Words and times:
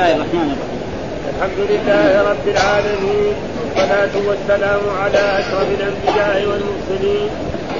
الله 0.00 0.16
الرحمن 0.16 0.50
الرحيم. 0.56 0.82
الحمد 1.32 1.60
لله 1.72 2.10
رب 2.30 2.46
العالمين 2.54 3.34
والصلاة 3.60 4.14
والسلام 4.28 4.82
على 5.02 5.22
أشرف 5.40 5.68
الأنبياء 5.78 6.36
والمرسلين 6.48 7.30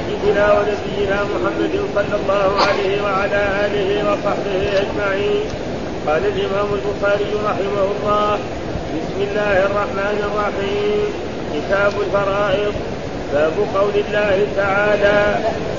سيدنا 0.06 0.46
ونبينا 0.56 1.18
محمد 1.32 1.74
صلى 1.96 2.14
الله 2.20 2.48
عليه 2.66 2.92
وعلى 3.04 3.40
آله 3.64 3.90
وصحبه 4.08 4.62
أجمعين. 4.84 5.44
قال 6.06 6.22
الإمام 6.32 6.68
البخاري 6.78 7.32
رحمه 7.48 7.84
الله 7.92 8.30
بسم 8.96 9.18
الله 9.28 9.56
الرحمن 9.68 10.18
الرحيم 10.28 11.08
كتاب 11.54 11.92
الفرائض 12.04 12.74
باب 13.32 13.56
قول 13.76 13.94
الله 14.04 14.36
تعالى 14.56 15.20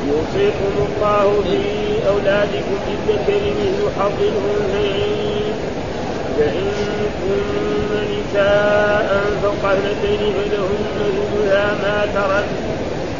يوصيكم 0.09 0.73
الله 0.89 1.27
في 1.49 1.61
أولادكم 2.09 2.77
للذكر 2.87 3.43
مثل 3.59 3.81
حظ 3.97 4.19
الأنثيين. 4.33 5.30
فإن 6.37 6.71
كن 7.21 7.95
نساء 8.13 9.21
فوق 9.43 9.71
اثنتين 9.71 10.33
فلهن 10.33 10.97
ثلثا 11.33 11.65
ما 11.83 12.05
ترك 12.13 12.45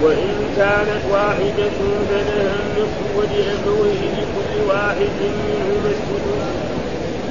وإن 0.04 0.36
كانت 0.58 1.02
واحدة 1.12 1.70
فلها 2.10 2.52
النصف 2.60 3.00
ولأبويه 3.16 4.02
لكل 4.18 4.70
واحد 4.70 5.10
منهما 5.22 5.90
السدس 5.96 6.46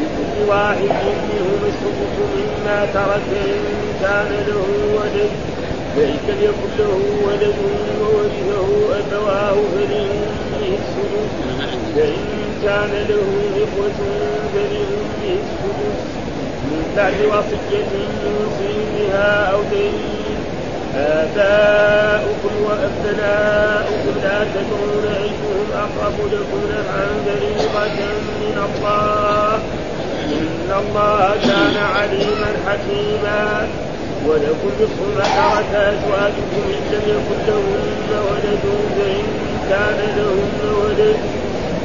لكل 0.01 0.49
واحد 0.49 0.93
منهما 1.31 1.69
السدس 1.69 2.15
مما 2.37 2.87
ترك 2.95 3.29
إن 3.47 3.65
كان 4.03 4.31
له 4.49 4.67
ولد 5.01 5.31
فإن 5.97 6.19
لم 6.29 6.39
يكن 6.43 6.71
له 6.79 7.01
ولد 7.27 7.57
وورثه 8.01 8.69
أبواه 8.99 9.55
فلأمه 9.75 10.63
السدس 10.63 11.31
فإن 11.97 12.40
كان 12.65 12.93
له 13.09 13.27
إخوة 13.65 13.99
فلأمه 14.53 15.39
السدس 15.41 16.01
من 16.65 16.93
بعد 16.97 17.15
وصية 17.29 17.93
يوصي 18.25 18.75
بها 18.97 19.53
أو 19.53 19.61
دين 19.71 19.93
آباؤكم 20.97 22.53
وأبناؤكم 22.65 24.15
لا 24.23 24.45
تدرون 24.55 25.05
أيهم 25.23 25.67
أقرب 25.75 26.19
لكم 26.33 26.61
نفعا 26.73 27.07
فريضة 27.27 28.03
من 28.41 28.57
الله. 28.69 29.55
إن 30.27 30.71
الله 30.79 31.35
كان 31.43 31.77
عليما 31.97 32.51
حكيما. 32.67 33.69
ولكم 34.27 34.71
نصف 34.81 35.01
ما 35.17 35.23
ترك 35.25 35.75
أزواجكم 35.75 36.63
إن 36.69 36.83
لم 36.93 37.03
يكن 37.07 37.39
لهن 37.47 38.11
ولد 38.29 38.65
فإن 38.97 39.25
كان 39.71 39.99
لهن 40.17 40.75
ولد 40.85 41.17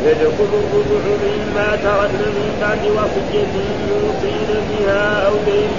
فلكم 0.05 0.49
الربع 0.53 1.05
مما 1.23 1.75
تركن 1.75 2.23
من 2.37 2.57
بعد 2.61 2.79
وصية 2.97 3.55
يوصين 3.89 4.49
بها 4.69 5.27
أو 5.27 5.33
دين 5.45 5.71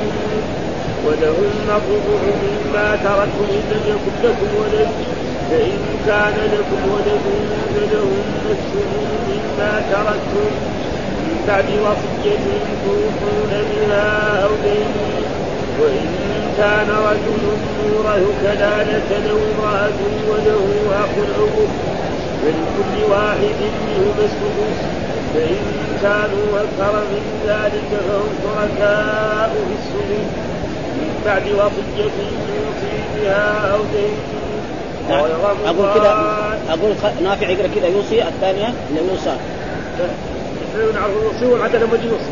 ولهن 1.06 1.68
الربع 1.68 2.20
مما 2.42 2.96
تركتم 2.96 3.46
إن 3.56 3.62
لم 3.70 3.82
يكن 3.92 4.14
لكم 4.28 4.48
ولد 4.60 4.88
فإن 5.50 5.78
كان 6.06 6.36
لكم 6.54 6.92
ولد 6.94 7.24
فلهن 7.74 8.44
الثمن 8.50 9.06
مما 9.28 9.82
تركتم. 9.92 10.50
من 11.26 11.44
بعد 11.48 11.64
وصية 11.64 12.46
توصون 12.84 13.52
بها 13.70 14.42
أو 14.44 14.50
دين 14.64 14.90
وإن 15.80 16.08
كان 16.58 16.88
رجل 16.90 17.42
يورث 17.92 18.24
كلالة 18.42 19.30
أو 19.30 19.36
امرأة 19.36 19.98
وله 20.28 20.66
أخ 20.92 21.14
أو 21.38 21.66
فلكل 22.46 23.12
واحد 23.12 23.58
منهما 23.86 24.24
السدس 24.24 24.78
فإن 25.34 25.62
كانوا 26.02 26.60
أكثر 26.64 26.94
من 27.12 27.22
ذلك 27.46 27.90
فهم 28.08 28.30
شركاء 28.42 29.50
في 29.68 29.74
السدس 29.78 30.28
من 30.96 31.22
بعد 31.24 31.42
وصية 31.42 32.02
يوصي 32.56 32.94
بها 33.16 33.72
أو 33.72 33.78
دين 33.92 34.16
أقول 35.66 35.86
كذا. 35.94 36.12
أقول 36.68 36.92
نافع 37.22 37.48
يقرأ 37.48 37.68
كذا 37.74 37.86
يوصي 37.86 38.22
الثانية 38.22 38.74
اللي 38.90 39.00
يوصى. 39.10 39.36
يوصي 41.24 41.46
والعدل 41.46 41.80
لما 41.80 41.98
يوصي. 42.04 42.30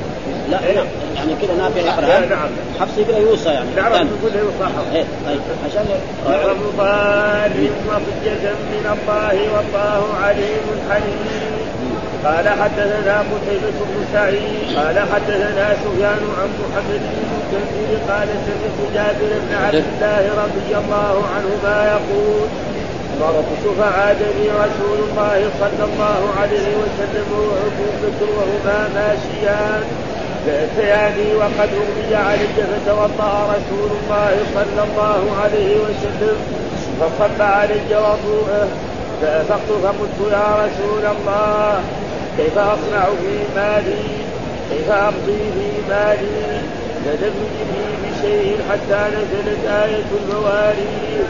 لا 0.50 0.66
إيه؟ 0.66 0.84
يعني 1.16 1.34
كذا 1.42 1.54
نافع 1.58 1.80
يقرا 1.80 2.26
نعم. 2.26 2.48
حفص 2.80 2.98
يقرا 2.98 3.18
يوصى 3.18 3.48
يعني. 3.48 3.68
نعرف 3.76 3.96
نقول 3.96 4.32
يوصى 4.34 4.72
إيه 4.94 5.04
طيب. 5.26 5.40
عشان 5.66 5.86
غير 6.26 6.54
مضار 6.54 7.50
وصية 7.86 8.50
من 8.72 8.86
الله 8.96 9.36
والله 9.54 10.14
عليم 10.24 10.66
حليم. 10.90 11.54
قال 12.24 12.48
حدثنا 12.48 13.18
قتيبة 13.18 13.78
بن 13.90 14.04
سعيد. 14.12 14.76
قال 14.76 14.98
حدثنا 14.98 15.76
سفيان 15.84 16.22
عن 16.38 16.48
محمد 16.62 17.00
بن 17.00 17.16
المنكدر 17.24 18.12
قال 18.12 18.28
سمعت 18.46 18.78
جابر 18.94 19.32
بن 19.48 19.54
عبد 19.54 19.74
الله 19.74 20.22
رضي 20.44 20.76
الله 20.84 21.24
عنهما 21.34 21.76
يقول 21.94 22.48
مرضت 23.20 23.64
فعادني 23.78 24.46
رسول 24.64 24.98
الله 25.08 25.50
صلى 25.60 25.84
الله 25.84 26.20
عليه 26.40 26.68
وسلم 26.82 27.26
وابو 27.32 27.88
بكر 28.02 28.28
وهما 28.38 28.88
ماشيان. 28.94 29.82
فاتياني 30.46 31.34
وقد 31.34 31.68
اغمي 31.82 32.14
علي 32.14 32.46
فتوضا 32.56 33.54
رسول 33.54 33.90
الله 33.98 34.36
صلى 34.54 34.82
الله 34.88 35.36
عليه 35.42 35.76
وسلم 35.76 36.36
فصب 37.00 37.42
علي 37.42 37.90
وضوءه 37.90 38.68
فافقت 39.22 39.68
فقلت 39.82 40.32
يا 40.32 40.48
رسول 40.64 41.04
الله 41.16 41.80
كيف 42.36 42.58
أصنع 42.58 43.04
في 43.04 43.34
مالي؟ 43.56 44.04
كيف 44.70 44.90
أمضي 44.90 45.38
في 45.56 45.70
مالي؟ 45.88 46.60
فلم 47.04 47.34
يجدني 47.34 47.86
بشيء 48.02 48.58
حتى 48.70 49.00
نزلت 49.16 49.64
آية 49.84 50.04
المواريث 50.20 51.28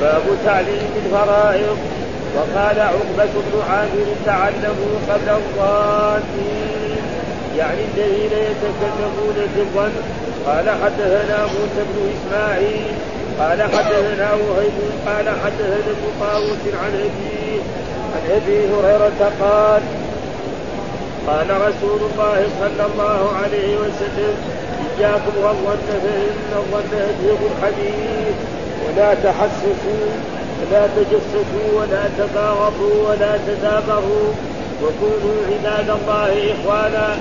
باب 0.00 0.22
تعليم 0.44 0.90
الفرائض. 1.04 1.78
وقال 2.36 2.80
عقبة 2.80 3.32
بن 3.34 3.62
عامر 3.70 4.06
تعلموا 4.26 4.94
قبل 5.10 5.28
الظالمين 5.28 6.91
يعني 7.58 7.80
الذين 7.94 8.32
يتكلمون 8.50 9.36
في 9.54 9.60
الظن 9.60 9.92
قال 10.46 10.70
حدثنا 10.70 11.42
موسى 11.42 11.82
بن 11.88 12.10
إسماعيل 12.14 12.94
قال 13.40 13.62
حدثنا 13.62 14.28
وهيب 14.34 14.72
قال 15.06 15.28
حدثنا 15.44 15.76
ابن 15.76 16.06
طاووس 16.20 16.62
عن 16.82 16.92
أبيه 16.94 17.60
عن 18.14 18.30
أبي 18.30 18.58
هريرة 18.58 19.32
قال 19.40 19.82
قال 21.26 21.50
رسول 21.50 22.00
الله 22.10 22.46
صلى 22.60 22.86
الله 22.92 23.32
عليه 23.42 23.76
وسلم 23.76 24.34
إياكم 24.98 25.34
والظن 25.42 25.78
فإن 26.02 26.52
الظن 26.56 26.92
يذهب 26.92 27.38
الحديث. 27.52 28.36
ولا 28.86 29.14
تحسسوا 29.14 30.06
ولا 30.60 30.86
تجسسوا 30.96 31.80
ولا 31.80 32.04
تباغضوا 32.18 33.08
ولا 33.08 33.38
تدابروا 33.46 34.28
وكونوا 34.82 35.36
عباد 35.50 35.90
الله 35.90 36.54
إخوانا. 36.54 37.16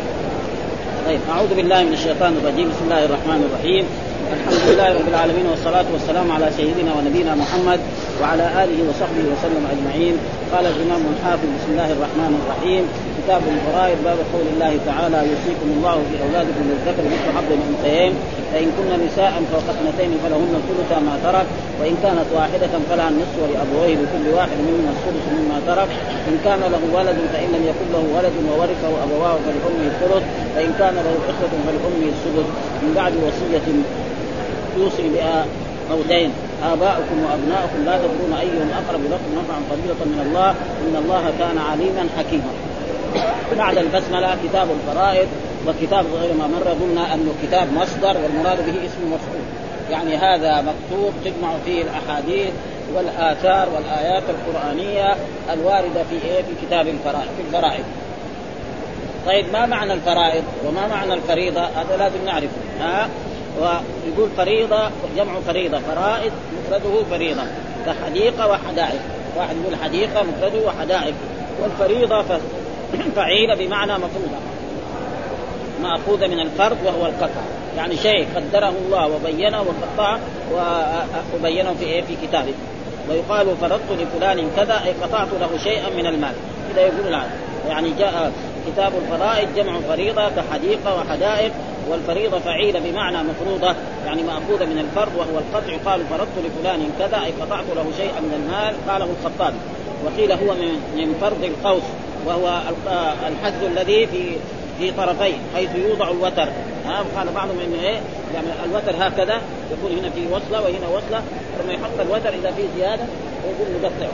طيب 1.07 1.19
أعوذ 1.29 1.51
بالله 1.55 1.83
من 1.83 1.93
الشيطان 1.93 2.33
الرجيم. 2.37 2.69
بسم 2.69 2.83
الله 2.85 3.05
الرحمن 3.05 3.41
الرحيم. 3.47 3.83
الحمد 4.33 4.61
لله 4.69 4.89
رب 4.99 5.07
العالمين 5.13 5.45
والصلاة 5.51 5.85
والسلام 5.93 6.31
على 6.31 6.47
سيدنا 6.57 6.91
ونبينا 6.93 7.35
محمد 7.35 7.79
وعلى 8.21 8.45
آله 8.63 8.79
وصحبه 8.89 9.25
وسلم 9.33 9.63
أجمعين. 9.73 10.15
قال 10.53 10.65
الإمام 10.65 11.01
الحافظ 11.13 11.49
بسم 11.57 11.69
الله 11.73 11.89
الرحمن 11.97 12.31
الرحيم 12.41 12.83
كتاب 13.25 13.41
الفرائض 13.55 13.97
باب 14.03 14.17
قول 14.33 14.45
الله 14.53 14.73
تعالى 14.85 15.17
يوصيكم 15.31 15.67
الله 15.77 15.95
في 16.09 16.15
أولادكم 16.25 16.63
للذكر 16.71 17.03
مثل 17.13 17.27
حظ 17.37 17.49
الأنثيين 17.57 18.13
فإن 18.51 18.67
كن 18.77 18.89
نساء 19.05 19.33
فوق 19.51 19.67
اثنتين 19.75 20.11
فلهن 20.23 20.53
الثلث 20.61 20.91
ما 21.07 21.15
ترك 21.25 21.47
وإن 21.79 21.95
كانت 22.03 22.27
واحدة 22.35 22.73
فلها 22.89 23.09
النصف 23.09 23.35
ولأبويه 23.43 23.95
لكل 24.01 24.25
واحد 24.37 24.57
منهما 24.67 24.91
الثلث 24.97 25.25
مما 25.37 25.57
ترك 25.69 25.89
إن 26.29 26.35
كان 26.45 26.61
له 26.73 26.83
ولد 26.97 27.17
فإن 27.33 27.49
لم 27.55 27.63
يكن 27.71 27.87
له 27.95 28.03
ولد 28.15 28.35
وورثه 28.49 28.91
أبواه 29.05 29.35
فلأمه 29.45 29.85
الثلث 29.93 30.23
فإن 30.55 30.71
كان 30.79 30.95
له 31.05 31.15
إخوة 31.31 31.53
فلأمه 31.65 32.05
السدس 32.13 32.49
من 32.83 32.91
بعد 32.95 33.13
وصية 33.25 33.67
يوصي 34.77 35.09
بها 35.15 35.45
أو 35.91 35.97
دين 36.09 36.31
آباؤكم 36.63 37.17
وأبناؤكم 37.25 37.79
لا 37.85 37.97
تدرون 37.97 38.33
أيهم 38.39 38.69
أقرب 38.79 39.03
لكم 39.13 39.29
نفعا 39.39 39.59
فريضه 39.69 40.05
من 40.05 40.19
الله 40.25 40.49
إن 40.83 40.95
الله 41.03 41.23
كان 41.39 41.57
عليما 41.57 42.03
حكيما. 42.17 42.70
بعد 43.57 43.77
البسملة 43.77 44.37
كتاب 44.43 44.67
الفرائض 44.71 45.27
وكتاب 45.67 46.05
غير 46.21 46.33
ما 46.33 46.47
مر 46.47 46.67
قلنا 46.67 47.13
انه 47.13 47.33
كتاب 47.43 47.73
مصدر 47.73 48.17
والمراد 48.23 48.57
به 48.57 48.85
اسم 48.85 49.13
مفعول. 49.13 49.45
يعني 49.91 50.15
هذا 50.15 50.61
مكتوب 50.61 51.13
تجمع 51.25 51.53
فيه 51.65 51.81
الأحاديث 51.81 52.53
والآثار 52.95 53.69
والآيات 53.75 54.23
القرآنية 54.29 55.15
الواردة 55.53 56.03
في 56.03 56.15
إيه؟ 56.25 56.41
في 56.41 56.65
كتاب 56.65 56.87
الفرائض 56.87 57.29
في 57.37 57.41
الفرائض. 57.47 57.83
طيب 59.27 59.45
ما 59.53 59.65
معنى 59.65 59.93
الفرائض 59.93 60.43
وما 60.67 60.87
معنى 60.87 61.13
الفريضة؟ 61.13 61.61
هذا 61.61 61.97
لازم 61.97 62.25
نعرفه. 62.25 62.61
ها؟ 62.81 63.09
ويقول 63.59 64.29
فريضة 64.37 64.89
جمع 65.17 65.33
فريضة. 65.47 65.79
فرائض 65.79 66.31
مفرده 66.57 67.03
فريضة. 67.11 67.43
كحديقة 67.85 68.47
وحدائق. 68.47 69.01
واحد 69.37 69.55
يقول 69.63 69.75
حديقة 69.83 70.23
مفرده 70.23 70.67
وحدائق. 70.67 71.13
والفريضة 71.61 72.21
فعيله 73.15 73.55
بمعنى 73.55 73.93
مفروضة. 73.93 74.37
ماخوذه 75.83 76.27
من 76.27 76.39
الفرض 76.39 76.77
وهو 76.85 77.05
القطع 77.05 77.41
يعني 77.77 77.97
شيء 77.97 78.27
قدره 78.35 78.73
الله 78.85 79.07
وبينه 79.07 79.61
وقطعه 79.61 80.19
وبينه 81.35 81.73
في 81.73 81.85
إيه؟ 81.85 82.01
في 82.01 82.15
كتابه. 82.27 82.53
ويقال 83.09 83.57
فرضت 83.61 83.91
لفلان 83.91 84.51
كذا 84.55 84.81
أي 84.85 84.91
قطعت 84.91 85.27
له 85.41 85.57
شيئا 85.63 85.89
من 85.89 86.05
المال. 86.05 86.33
كذا 86.73 86.81
يقول 86.81 87.07
العالم 87.07 87.31
يعني 87.69 87.89
جاء 87.99 88.31
كتاب 88.67 88.91
الفرائض 89.03 89.47
جمع 89.55 89.79
فريضة 89.89 90.29
كحديقة 90.29 90.95
وحدائق 90.99 91.51
والفريضة 91.89 92.39
فعيلة 92.39 92.79
بمعنى 92.79 93.17
مفروضة. 93.17 93.75
يعني 94.05 94.23
ماخوذه 94.23 94.65
من 94.65 94.77
الفرض 94.77 95.11
وهو 95.17 95.39
القطع. 95.39 95.91
قال 95.91 96.05
فرضت 96.05 96.37
لفلان 96.45 96.89
كذا 96.99 97.23
أي 97.25 97.31
قطعت 97.41 97.65
له 97.75 97.85
شيئا 97.97 98.19
من 98.19 98.33
المال. 98.33 98.75
قاله 98.89 99.07
الخطابي 99.19 99.57
وقيل 100.05 100.31
هو 100.31 100.53
من 100.95 101.15
فرض 101.21 101.43
القوس. 101.43 101.83
وهو 102.25 102.61
الحد 103.27 103.63
الذي 103.63 104.07
في 104.07 104.35
في 104.79 104.91
طرفين 104.91 105.37
حيث 105.55 105.75
يوضع 105.75 106.09
الوتر. 106.11 106.47
ها 106.85 107.03
قال 107.17 107.27
بعضهم 107.35 107.59
إنه 107.59 107.83
إيه 107.83 107.99
يعني 108.33 108.47
الوتر 108.65 108.95
هكذا 108.99 109.41
يكون 109.71 109.97
هنا 109.99 110.09
في 110.09 110.27
وصلة 110.27 110.61
وهنا 110.61 110.87
وصلة 110.87 111.21
ثم 111.57 111.71
يحط 111.71 111.99
الوتر 111.99 112.29
إذا 112.29 112.51
في 112.51 112.63
زيادة 112.77 113.03
ويقول 113.45 113.81
نقطعه 113.83 114.11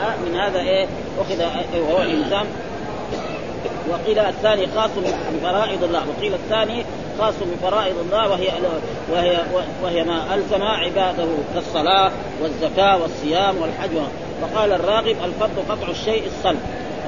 ها 0.00 0.16
من 0.26 0.36
هذا 0.36 0.60
إيه 0.60 0.86
أخذ 1.20 1.42
وهو 1.80 2.02
الانسان 2.02 2.46
وقيل 3.90 4.18
الثاني 4.18 4.66
خاص 4.76 4.90
بفرائض 5.34 5.84
الله. 5.84 6.02
وقيل 6.08 6.34
الثاني 6.34 6.84
خاص 7.18 7.34
بفرائض 7.52 7.94
الله 7.98 8.30
وهي 8.30 8.48
وهي 9.12 9.38
وهي 9.82 10.04
ما 10.04 10.34
ألزم 10.34 10.62
عباده 10.62 11.26
كالصلاة 11.54 12.10
والزكاة 12.42 13.02
والصيام 13.02 13.56
والحج. 13.62 13.90
وقال 14.42 14.72
الراغب 14.72 15.16
الفرض 15.24 15.64
قطع 15.68 15.90
الشيء 15.90 16.22
الصلب. 16.26 16.60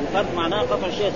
الفرض 0.08 0.26
معناه 0.36 0.60
قطع 0.60 0.86
الشيء 0.86 1.12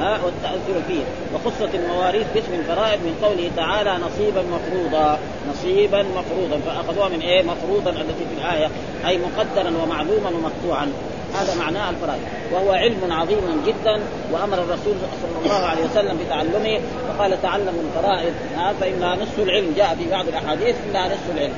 ها 0.00 0.18
والتأثر 0.24 0.82
فيه. 0.88 1.04
وخصت 1.34 1.74
المواريث 1.74 2.26
باسم 2.34 2.54
الفرائض 2.54 2.98
من 3.00 3.14
قوله 3.22 3.50
تعالى 3.56 3.94
نصيبا 4.06 4.42
مفروضا 4.42 5.18
نصيبا 5.50 6.02
مفروضا. 6.02 6.60
فأخذوها 6.66 7.08
من 7.08 7.20
إيه؟ 7.20 7.42
مفروضا 7.42 7.90
التي 7.90 8.24
في 8.30 8.40
الآية 8.40 8.68
أي 9.06 9.18
مقدرا 9.18 9.72
ومعلوما 9.82 10.30
ومقطوعا. 10.30 10.92
هذا 11.34 11.54
معناه 11.54 11.90
الفرائض. 11.90 12.20
وهو 12.52 12.72
علم 12.72 13.12
عظيم 13.12 13.62
جدا 13.66 14.00
وأمر 14.32 14.58
الرسول 14.58 14.94
صلى 15.22 15.44
الله 15.44 15.66
عليه 15.66 15.84
وسلم 15.84 16.18
بتعلمه 16.26 16.80
وقال 17.08 17.42
تعلموا 17.42 17.82
الفرائض. 17.88 18.32
فإنها 18.80 19.16
نصف 19.16 19.38
العلم. 19.38 19.74
جاء 19.76 19.96
في 19.98 20.10
بعض 20.10 20.28
الأحاديث 20.28 20.76
إنها 20.90 21.06
نصف 21.06 21.30
العلم. 21.36 21.54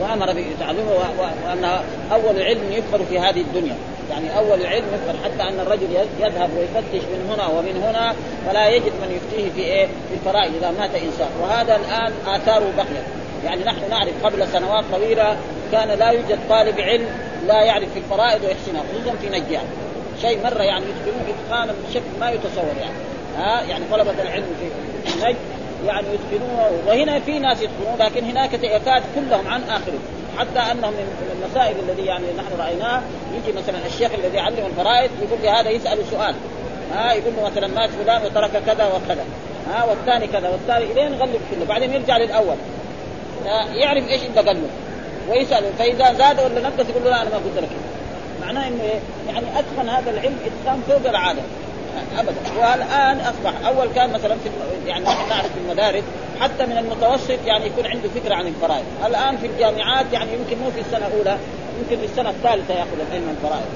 وأمر 0.00 0.26
بتعلمه 0.26 0.92
وان 1.46 1.64
أول 2.12 2.42
علم 2.42 2.72
يفقر 2.72 3.04
في 3.04 3.18
هذه 3.18 3.40
الدنيا. 3.40 3.76
يعني 4.10 4.38
أول 4.38 4.66
علم 4.66 4.84
يفقر 4.94 5.16
حتى 5.24 5.42
أن 5.48 5.60
الرجل 5.60 5.86
يذهب 6.20 6.50
ويفتش 6.56 7.04
من 7.08 7.30
هنا 7.30 7.46
ومن 7.46 7.82
هنا 7.82 8.14
فلا 8.46 8.68
يجد 8.68 8.92
من 9.02 9.20
يفتيه 9.20 9.50
في 9.50 9.60
إيه؟ 9.60 9.86
في 9.86 10.14
الفرائض 10.14 10.54
إذا 10.54 10.70
مات 10.70 10.94
إنسان. 10.94 11.28
وهذا 11.42 11.76
الآن 11.76 12.12
اثاره 12.26 12.72
بقيت 12.76 13.04
يعني 13.44 13.64
نحن 13.64 13.90
نعرف 13.90 14.26
قبل 14.26 14.48
سنوات 14.48 14.84
طويلة 14.92 15.36
كان 15.72 15.88
لا 15.88 16.10
يوجد 16.10 16.38
طالب 16.48 16.80
علم 16.80 17.06
لا 17.46 17.62
يعرف 17.62 17.92
في 17.92 17.98
الفرائض 17.98 18.44
ويحسنها 18.44 18.82
خصوصا 18.92 19.16
في 19.16 19.28
نجار. 19.28 19.64
شيء 20.22 20.44
مرة 20.44 20.62
يعني 20.62 20.84
يتقنون 20.84 21.26
إتقانا 21.28 21.74
بشكل 21.88 22.20
ما 22.20 22.30
يتصور 22.30 22.74
يعني. 22.80 22.98
ها؟ 23.38 23.62
يعني 23.62 23.84
طلبة 23.90 24.22
العلم 24.22 24.46
في 24.60 24.66
نجد 25.26 25.36
يعني 25.86 26.06
يتقنوه 26.08 26.70
وهنا 26.86 27.20
في 27.20 27.38
ناس 27.38 27.62
يتقنون 27.62 27.98
لكن 27.98 28.24
هناك 28.24 28.54
يكاد 28.54 29.02
كلهم 29.14 29.48
عن 29.48 29.62
اخرهم 29.62 30.17
حتى 30.38 30.72
انهم 30.72 30.92
من 30.92 31.42
المسائل 31.42 31.76
الذي 31.88 32.06
يعني 32.06 32.24
نحن 32.38 32.60
رأيناه. 32.60 33.02
يجي 33.34 33.58
مثلا 33.58 33.86
الشيخ 33.86 34.10
الذي 34.14 34.36
يعلم 34.36 34.66
الفرائض 34.66 35.10
يقول 35.22 35.40
لي 35.42 35.48
هذا 35.48 35.70
يسأل 35.70 35.98
سؤال. 36.10 36.34
ها 36.94 37.12
يقول 37.12 37.32
له 37.36 37.44
مثلا 37.44 37.66
مات 37.66 37.90
فلان 37.90 38.22
وترك 38.22 38.50
كذا 38.66 38.86
وكذا. 38.86 39.24
ها 39.72 39.84
والثاني 39.84 40.26
كذا 40.26 40.48
والثاني 40.48 40.84
إلين 40.84 41.12
يغلب 41.12 41.40
كله 41.50 41.66
بعدين 41.68 41.92
يرجع 41.92 42.16
للأول. 42.16 42.56
يعرف 43.72 44.08
إيش 44.08 44.22
إنت 44.22 44.38
قال 44.38 44.56
له. 44.56 44.68
ويسأل 45.30 45.64
فإذا 45.78 46.12
زاد 46.12 46.40
ولا 46.40 46.60
نقص 46.60 46.88
يقول 46.88 47.04
له 47.04 47.10
لا 47.10 47.22
أنا 47.22 47.30
ما 47.30 47.36
قلت 47.36 47.58
لك. 47.62 47.68
معناه 48.46 48.68
إنه 48.68 48.82
يعني 49.28 49.46
أتقن 49.58 49.88
هذا 49.88 50.10
العلم 50.10 50.36
إتقان 50.46 50.82
فوق 50.88 51.10
العادة. 51.10 51.42
ابدا. 52.18 52.34
والآن 52.58 53.20
أصبح 53.20 53.66
أول 53.66 53.88
كان 53.94 54.12
مثلا 54.12 54.34
في 54.34 54.50
يعني 54.86 55.04
نحن 55.04 55.28
نعرف 55.28 55.46
في 55.46 55.58
المدارس 55.64 56.02
حتى 56.40 56.66
من 56.66 56.78
المتوسط 56.78 57.46
يعني 57.46 57.66
يكون 57.66 57.86
عنده 57.86 58.08
فكرة 58.08 58.34
عن 58.34 58.46
الفرائض، 58.46 58.84
الآن 59.06 59.36
في 59.36 59.46
الجامعات 59.46 60.06
يعني 60.12 60.30
يمكن 60.32 60.58
مو 60.64 60.70
في 60.70 60.80
السنة 60.80 61.06
الأولى 61.06 61.38
يمكن 61.80 61.96
في 61.96 62.04
السنة 62.04 62.30
الثالثة 62.30 62.74
يأخذ 62.74 63.00
العلم 63.08 63.36
الفرائض. 63.36 63.66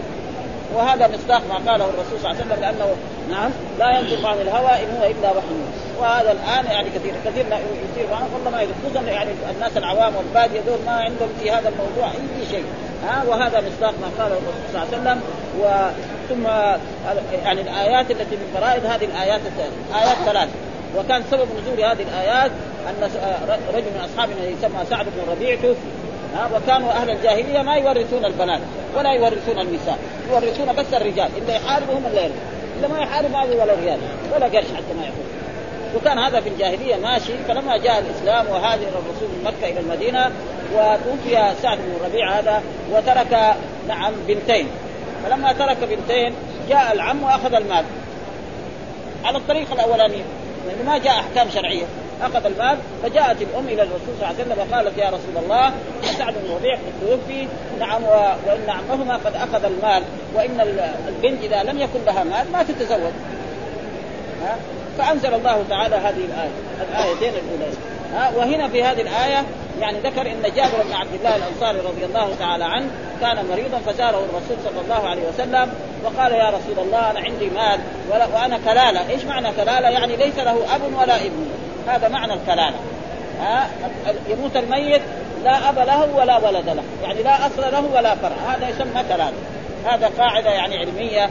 وهذا 0.74 1.08
مصداق 1.08 1.42
ما 1.48 1.72
قاله 1.72 1.84
الرسول 1.84 2.20
صلى 2.22 2.30
الله 2.30 2.42
عليه 2.42 2.44
وسلم 2.44 2.60
لأنه 2.60 2.96
نعم 3.30 3.50
لا 3.78 3.98
ينطق 3.98 4.28
عن 4.28 4.38
الهوى 4.38 4.70
إن 4.70 4.96
هو 4.96 5.04
إلا 5.04 5.30
وحي. 5.30 5.54
وهذا 6.00 6.32
الآن 6.32 6.72
يعني 6.72 6.90
كثير 6.90 7.14
كثير 7.24 7.46
يصير 7.46 8.10
معه 8.10 8.28
والله 8.34 8.50
ما 8.50 8.62
يدري 8.62 8.74
خصوصا 8.84 9.00
يعني 9.00 9.30
الناس 9.54 9.76
العوام 9.76 10.16
والبادية 10.16 10.60
دول 10.60 10.78
ما 10.86 10.92
عندهم 10.92 11.28
في 11.40 11.50
هذا 11.50 11.68
الموضوع 11.68 12.12
أي 12.12 12.46
شيء. 12.50 12.64
ها 13.06 13.24
وهذا 13.28 13.60
مصداق 13.60 13.94
ما 14.00 14.24
قاله 14.24 14.34
الرسول 14.34 14.72
صلى 14.72 14.82
الله 14.82 14.92
عليه 14.92 15.02
وسلم. 15.02 15.22
و 15.60 15.90
ثم 16.28 16.46
يعني 17.44 17.60
الآيات 17.60 18.10
التي 18.10 18.36
من 18.36 18.50
فرائض 18.54 18.84
هذه 18.84 19.04
الآيات 19.04 19.40
آيات 19.94 20.16
ثلاث 20.26 20.48
وكان 20.96 21.22
سبب 21.30 21.48
نزول 21.62 21.84
هذه 21.84 22.02
الآيات 22.02 22.50
أن 22.88 23.10
رجل 23.74 23.84
من 23.84 24.08
أصحابنا 24.10 24.44
يسمى 24.44 24.84
سعد 24.90 25.06
بن 25.06 25.32
ربيع 25.32 25.54
توفي. 25.54 25.80
وكانوا 26.54 26.90
أهل 26.90 27.10
الجاهلية 27.10 27.62
ما 27.62 27.76
يورثون 27.76 28.24
البنات 28.24 28.60
ولا 28.96 29.12
يورثون 29.12 29.58
النساء 29.58 29.98
يورثون 30.30 30.72
بس 30.72 30.94
الرجال 30.94 31.28
إلا 31.36 31.56
يحاربهم 31.56 32.06
الا 32.06 32.22
يرثون 32.22 32.40
إلا 32.78 32.88
ما 32.88 32.98
يحارب 32.98 33.34
هذه 33.34 33.62
ولا 33.62 33.74
ريال 33.74 33.98
ولا 34.34 34.46
قرش 34.46 34.64
حتى 34.64 34.94
ما 34.98 35.04
ياخذ 35.04 35.42
وكان 35.96 36.18
هذا 36.18 36.40
في 36.40 36.48
الجاهلية 36.48 36.96
ماشي 36.96 37.32
فلما 37.48 37.76
جاء 37.76 37.98
الإسلام 37.98 38.46
وهاجر 38.46 38.82
الرسول 38.82 39.28
من 39.28 39.44
مكة 39.44 39.70
إلى 39.70 39.80
المدينة 39.80 40.30
وتوفي 40.74 41.54
سعد 41.62 41.78
بن 41.78 41.96
الربيع 42.00 42.38
هذا 42.38 42.62
وترك 42.92 43.54
نعم 43.88 44.12
بنتين. 44.28 44.66
فلما 45.24 45.52
ترك 45.52 45.76
بنتين 45.82 46.34
جاء 46.68 46.92
العم 46.92 47.22
وأخذ 47.22 47.54
المال. 47.54 47.84
على 49.24 49.38
الطريقة 49.38 49.72
الأولانية. 49.72 50.22
لأنه 50.66 50.90
ما 50.90 50.98
جاء 50.98 51.12
أحكام 51.12 51.50
شرعية. 51.50 51.84
أخذ 52.22 52.46
المال 52.46 52.78
فجاءت 53.02 53.42
الأم 53.42 53.68
إلى 53.68 53.82
الرسول 53.82 54.00
صلى 54.06 54.14
الله 54.14 54.26
عليه 54.26 54.38
وسلم 54.38 54.58
وقالت 54.58 54.98
يا 54.98 55.06
رسول 55.06 55.44
الله 55.44 55.72
سعد 56.18 56.34
بن 56.34 56.54
ربيع 56.54 56.74
قد 56.74 56.92
توفي 57.00 57.48
نعم 57.78 58.02
وإن 58.04 58.70
عمهما 58.70 59.16
قد 59.16 59.34
أخذ 59.34 59.64
المال 59.64 60.02
وإن 60.34 60.60
البنت 61.08 61.44
إذا 61.44 61.62
لم 61.62 61.78
يكن 61.78 62.04
لها 62.06 62.24
مال 62.24 62.52
ما 62.52 62.62
تتزوج. 62.62 63.12
فأنزل 64.98 65.34
الله 65.34 65.64
تعالى 65.70 65.96
هذه 65.96 66.24
الآية 66.24 66.50
الآيتين 66.90 67.32
الاولى 67.34 67.72
ها 68.14 68.30
وهنا 68.36 68.68
في 68.68 68.82
هذه 68.84 69.00
الآية 69.00 69.44
يعني 69.80 69.98
ذكر 69.98 70.26
إن 70.26 70.42
جابر 70.42 70.82
بن 70.88 70.92
عبد 70.92 71.14
الله 71.14 71.36
الأنصاري 71.36 71.78
رضي 71.78 72.04
الله 72.04 72.34
تعالى 72.38 72.64
عنه 72.64 72.86
كان 73.20 73.46
مريضا 73.50 73.78
فزاره 73.86 74.24
الرسول 74.30 74.56
صلى 74.64 74.80
الله 74.84 75.08
عليه 75.08 75.22
وسلم 75.28 75.72
وقال 76.04 76.32
يا 76.32 76.48
رسول 76.48 76.86
الله 76.86 77.10
أنا 77.10 77.20
عندي 77.20 77.50
مال 77.50 77.80
وأنا 78.34 78.58
كلالة، 78.64 79.10
إيش 79.10 79.24
معنى 79.24 79.48
كلالة؟ 79.52 79.88
يعني 79.88 80.16
ليس 80.16 80.38
له 80.38 80.74
أب 80.74 80.80
ولا 81.00 81.16
ابن، 81.16 81.46
هذا 81.88 82.08
معنى 82.08 82.34
الكلالة. 82.34 82.76
ها 83.40 83.66
يموت 84.28 84.56
الميت 84.56 85.02
لا 85.44 85.68
أب 85.68 85.78
له 85.78 86.08
ولا 86.16 86.38
ولد 86.38 86.68
له، 86.68 86.82
يعني 87.02 87.22
لا 87.22 87.46
أصل 87.46 87.62
له 87.72 87.84
ولا 87.94 88.14
فرع، 88.14 88.36
هذا 88.54 88.68
يسمى 88.68 89.02
كلالة. 89.08 89.32
هذا 89.86 90.10
قاعدة 90.18 90.50
يعني 90.50 90.76
علمية. 90.78 91.30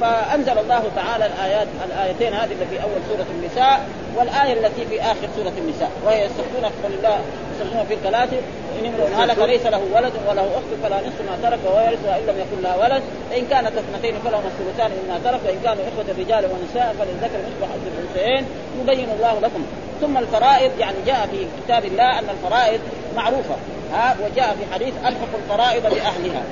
فأنزل 0.00 0.58
الله 0.58 0.82
تعالى 0.96 1.26
الايات 1.26 1.66
الآيتين 1.86 2.32
هذه 2.32 2.52
اللي 2.52 2.66
في 2.66 2.82
أول 2.82 3.00
سورة 3.08 3.26
النساء 3.30 3.86
والآية 4.16 4.52
التي 4.52 4.86
في 4.86 5.00
آخر 5.00 5.28
سورة 5.36 5.52
النساء. 5.58 5.90
وهي 6.04 6.24
يستفتونك 6.24 6.72
قل 6.84 6.94
الله 6.98 7.20
يستفتونك 7.52 7.86
في 7.86 7.94
الثلاث. 7.94 8.32
إن 8.78 8.86
امرؤ 8.86 9.22
هلك 9.22 9.38
ليس 9.38 9.66
له 9.66 9.80
ولد 9.94 10.12
وله 10.28 10.42
أخت 10.42 10.70
فلا 10.82 10.96
نصف 10.96 11.20
ما 11.30 11.50
ترك 11.50 11.58
وهو 11.64 11.80
يرثها 11.80 12.18
إن 12.18 12.26
لم 12.26 12.40
يكن 12.40 12.62
لها 12.62 12.76
ولد. 12.76 13.02
فإن 13.30 13.46
كانت 13.46 13.72
اثنتين 13.78 14.14
فلهما 14.24 14.48
الثلثان 14.48 14.90
مما 14.90 15.18
ترك. 15.24 15.40
وإن 15.46 15.60
كانوا 15.64 15.84
إخوة 15.88 16.14
رجال 16.18 16.44
ونساء 16.44 16.94
فللذكر 16.98 17.38
مثل 17.38 17.72
حظ 17.72 17.84
الأنثيين. 17.92 18.46
يبين 18.80 19.08
الله 19.10 19.40
لكم. 19.40 19.66
ثم 20.00 20.18
الفرائض 20.18 20.70
يعني 20.78 20.96
جاء 21.06 21.28
في 21.30 21.46
كتاب 21.64 21.84
الله 21.84 22.18
أن 22.18 22.28
الفرائض 22.30 22.80
معروفة. 23.16 23.54
ها 23.92 24.16
وجاء 24.24 24.56
في 24.58 24.74
حديث 24.74 24.94
الحق 25.00 25.34
الفرائض 25.42 25.82
بأهلها. 25.82 26.42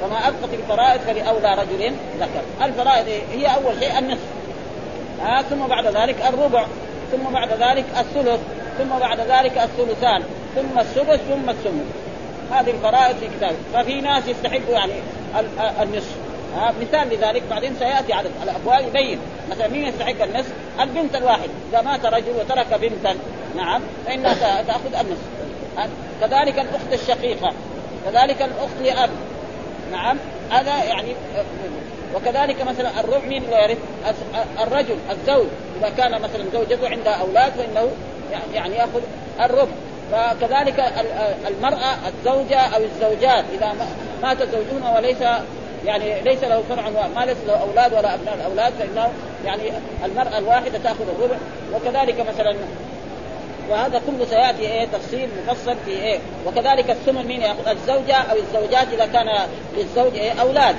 فما 0.00 0.28
ابقت 0.28 0.54
الفرائض 0.54 1.00
فلأولى 1.00 1.54
رجل 1.54 1.92
ذكر. 2.20 2.64
الفرائض 2.66 3.08
هي 3.32 3.46
أول 3.46 3.74
شيء 3.80 3.98
النصف. 3.98 4.28
ها 5.22 5.42
ثم 5.42 5.66
بعد 5.66 5.86
ذلك 5.86 6.16
الربع 6.28 6.64
ثم 7.12 7.32
بعد 7.32 7.48
ذلك 7.48 7.84
الثلث 7.98 8.40
ثم 8.78 8.98
بعد 9.00 9.20
ذلك 9.20 9.58
الثلثان 9.58 10.22
ثم 10.56 10.78
السدس 10.78 11.20
ثم 11.28 11.50
الثمن. 11.50 11.90
هذه 12.52 12.70
الفرائض 12.70 13.16
في 13.16 13.28
كتاب. 13.36 13.54
ففي 13.74 14.00
ناس 14.00 14.28
يستحقوا 14.28 14.74
يعني 14.74 14.92
النصف. 15.82 16.16
ها 16.56 16.74
مثال 16.80 17.08
لذلك 17.08 17.42
بعدين 17.50 17.74
سيأتي 17.78 18.12
عدد 18.12 18.30
الابواب 18.42 18.88
يبين. 18.88 19.18
مثلا 19.50 19.68
مين 19.68 19.86
يستحق 19.86 20.22
النصف؟ 20.22 20.52
البنت 20.80 21.16
الواحد. 21.16 21.50
إذا 21.72 21.80
مات 21.80 22.06
رجل 22.06 22.32
وترك 22.40 22.74
بنتا 22.80 23.14
نعم 23.56 23.80
فإنها 24.06 24.62
تاخذ 24.62 24.94
النصف. 25.00 25.24
كذلك 26.20 26.58
الأخت 26.58 26.92
الشقيقة. 26.92 27.52
كذلك 28.04 28.42
الأخت 28.42 28.80
لأب. 28.82 29.10
نعم 29.92 30.16
هذا 30.50 30.84
يعني 30.84 31.14
وكذلك 32.14 32.62
مثلا 32.62 33.00
الربع 33.00 33.26
مين 33.26 33.42
يرث؟ 33.42 33.78
الرجل 34.60 34.96
الزوج. 35.10 35.46
إذا 35.80 35.90
كان 35.96 36.12
مثلا 36.12 36.44
زوجته 36.52 36.88
عندها 36.88 37.12
أولاد 37.12 37.52
فإنه 37.52 37.90
يعني 38.54 38.74
يأخذ 38.74 39.00
الربع. 39.40 39.72
فكذلك 40.12 40.92
المرأة 41.48 41.96
الزوجة 42.08 42.60
أو 42.60 42.82
الزوجات 42.82 43.44
إذا 43.54 43.74
مات 44.22 44.38
زوجهما 44.42 44.96
وليس 44.96 45.20
يعني 45.84 46.20
ليس 46.20 46.44
له 46.44 46.62
فرع 46.68 46.90
ما 47.16 47.24
ليس 47.24 47.36
له 47.46 47.54
أولاد 47.54 47.92
ولا 47.92 48.14
أبناء 48.14 48.34
الأولاد 48.34 48.72
فإنه 48.72 49.10
يعني 49.44 49.62
المرأة 50.04 50.38
الواحدة 50.38 50.78
تأخذ 50.78 51.08
الربع. 51.08 51.36
وكذلك 51.74 52.20
مثلا 52.28 52.56
وهذا 53.70 54.00
كله 54.06 54.26
سيأتي 54.30 54.62
إيه 54.62 54.86
تفصيل 54.86 55.28
مفصل 55.48 55.74
في 55.86 55.90
إيه. 55.90 56.18
وكذلك 56.46 56.90
الثمن 56.90 57.26
مين 57.26 57.40
يأخذ؟ 57.40 57.68
الزوجة 57.68 58.16
أو 58.16 58.36
الزوجات 58.36 58.86
إذا 58.92 59.06
كان 59.06 59.26
للزوج 59.76 60.14
إيه 60.14 60.32
أولاد. 60.32 60.76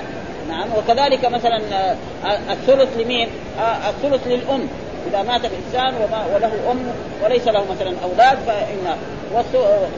نعم. 0.48 0.68
وكذلك 0.76 1.24
مثلا 1.24 1.60
آه، 1.72 2.52
الثلث 2.52 2.88
لمين؟ 2.98 3.28
آه، 3.60 3.90
الثلث 3.90 4.26
للأم. 4.26 4.68
إذا 5.10 5.22
مات 5.22 5.40
الإنسان 5.44 5.94
وما 6.02 6.26
وله 6.34 6.70
أم 6.70 6.92
وليس 7.24 7.48
له 7.48 7.64
مثلا 7.70 7.94
أولاد 8.04 8.38
فان 8.46 8.96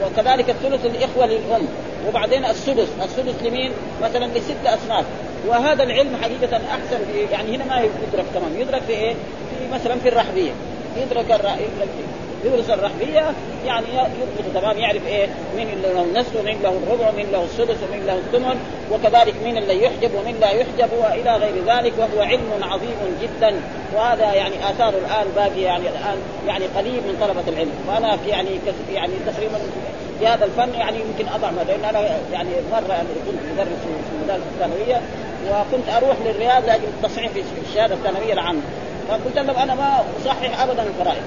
وكذلك 0.05 0.49
الثلث 0.49 0.85
الاخوه 0.85 1.25
للأم. 1.25 1.67
وبعدين 2.07 2.45
السدس. 2.45 2.87
السدس 3.03 3.43
لمين؟ 3.43 3.71
مثلا 4.03 4.25
لست 4.25 4.65
أصناف. 4.65 5.05
وهذا 5.47 5.83
العلم 5.83 6.17
حقيقة 6.21 6.57
أحسن 6.57 6.99
يعني 7.31 7.55
هنا 7.55 7.65
ما 7.65 7.79
يدرك 7.79 8.25
تمام 8.33 8.61
يدرك 8.61 8.81
في 8.87 8.93
إيه؟ 8.93 9.13
في 9.13 9.73
مثلا 9.73 9.99
في 9.99 10.09
الرحبية. 10.09 10.51
يدرك 10.97 11.31
يورث 12.45 12.69
الرحبيه 12.69 13.31
يعني 13.65 13.85
يضبط 13.93 14.61
تمام 14.61 14.77
يعرف 14.77 15.07
إيه 15.07 15.27
مين 15.57 15.67
اللي 15.69 15.93
له 15.93 16.03
النصف 16.03 16.35
ومين 16.35 16.61
له 16.63 16.69
الربع 16.69 17.09
ومين 17.09 17.31
له 17.31 17.43
السدس 17.43 17.77
ومين 17.89 18.05
له 18.05 18.13
الثمن 18.13 18.59
وكذلك 18.91 19.33
مين 19.43 19.57
اللي 19.57 19.83
يحجب 19.83 20.11
ومين 20.15 20.35
لا 20.39 20.49
يحجب 20.49 20.89
وإلى 20.99 21.35
غير 21.35 21.53
ذلك 21.67 21.93
وهو 21.97 22.21
علم 22.21 22.49
عظيم 22.61 22.95
جدا. 23.21 23.55
وهذا 23.95 24.33
يعني 24.33 24.69
اثاره 24.69 24.97
الآن 24.97 25.27
باقي 25.35 25.61
يعني 25.61 25.83
الآن 25.89 26.17
يعني 26.47 26.65
قليل 26.65 27.01
من 27.07 27.17
طلبة 27.21 27.43
العلم. 27.47 27.71
وأنا 27.87 28.17
يعني 28.27 28.49
يعني 28.93 29.13
تقريبا 29.25 29.57
في 30.19 30.27
هذا 30.27 30.45
الفن 30.45 30.79
يعني 30.79 30.97
يمكن 30.97 31.33
اضع 31.33 31.49
لأن 31.67 31.85
أنا 31.85 31.99
يعني 32.33 32.49
مرة 32.71 32.93
يعني 32.93 33.07
كنت 33.25 33.39
مدرس 33.53 33.67
في 33.67 34.15
المدارس 34.15 34.43
الثانويه 34.53 35.01
وكنت 35.49 35.89
أروح 35.89 36.17
للرياض 36.25 36.65
لأجل 36.65 36.83
التصحيح 36.83 37.31
في 37.31 37.41
الشهادة 37.69 37.95
الثانوية 37.95 38.33
العامة. 38.33 38.61
فقلت 39.09 39.37
لهم 39.37 39.57
أنا 39.57 39.75
ما 39.75 40.03
أصحح 40.21 40.61
ابدا 40.61 40.83
الفرائض. 40.83 41.23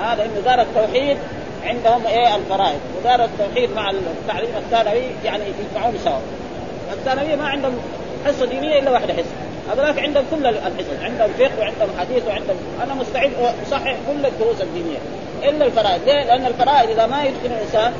هذا 0.00 0.24
إنه 0.24 0.40
دار 0.44 0.60
التوحيد 0.60 1.16
عندهم 1.64 2.06
إيه 2.06 2.36
الفرائض. 2.36 2.80
ودار 3.00 3.24
التوحيد 3.24 3.70
مع 3.70 3.90
التعليم 3.90 4.50
الثانوي 4.56 5.02
يعني 5.24 5.42
يجمعون 5.74 5.98
سوا 6.04 6.18
الثانوية 6.92 7.36
ما 7.36 7.48
عندهم 7.48 7.78
حصة 8.26 8.46
دينية 8.46 8.78
إلا 8.78 8.90
واحدة 8.90 9.14
حصة. 9.14 9.72
هذولاك 9.72 9.98
عندهم 9.98 10.24
كل 10.30 10.46
الحصص. 10.46 11.02
عندهم 11.02 11.30
فقه 11.38 11.58
وعندهم 11.58 11.88
حديث 11.98 12.26
وعندهم 12.28 12.56
أنا 12.82 12.94
مستعد 12.94 13.30
أصحح 13.66 13.96
كل 14.08 14.26
الدروس 14.26 14.60
الدينية. 14.60 14.98
إلا 15.42 15.66
الفرائض. 15.66 16.00
ليه؟ 16.06 16.24
لأن 16.24 16.46
الفرائض 16.46 16.90
إذا 16.90 17.06
ما 17.06 17.22
يتقن 17.22 17.52
الإنسان 17.52 17.92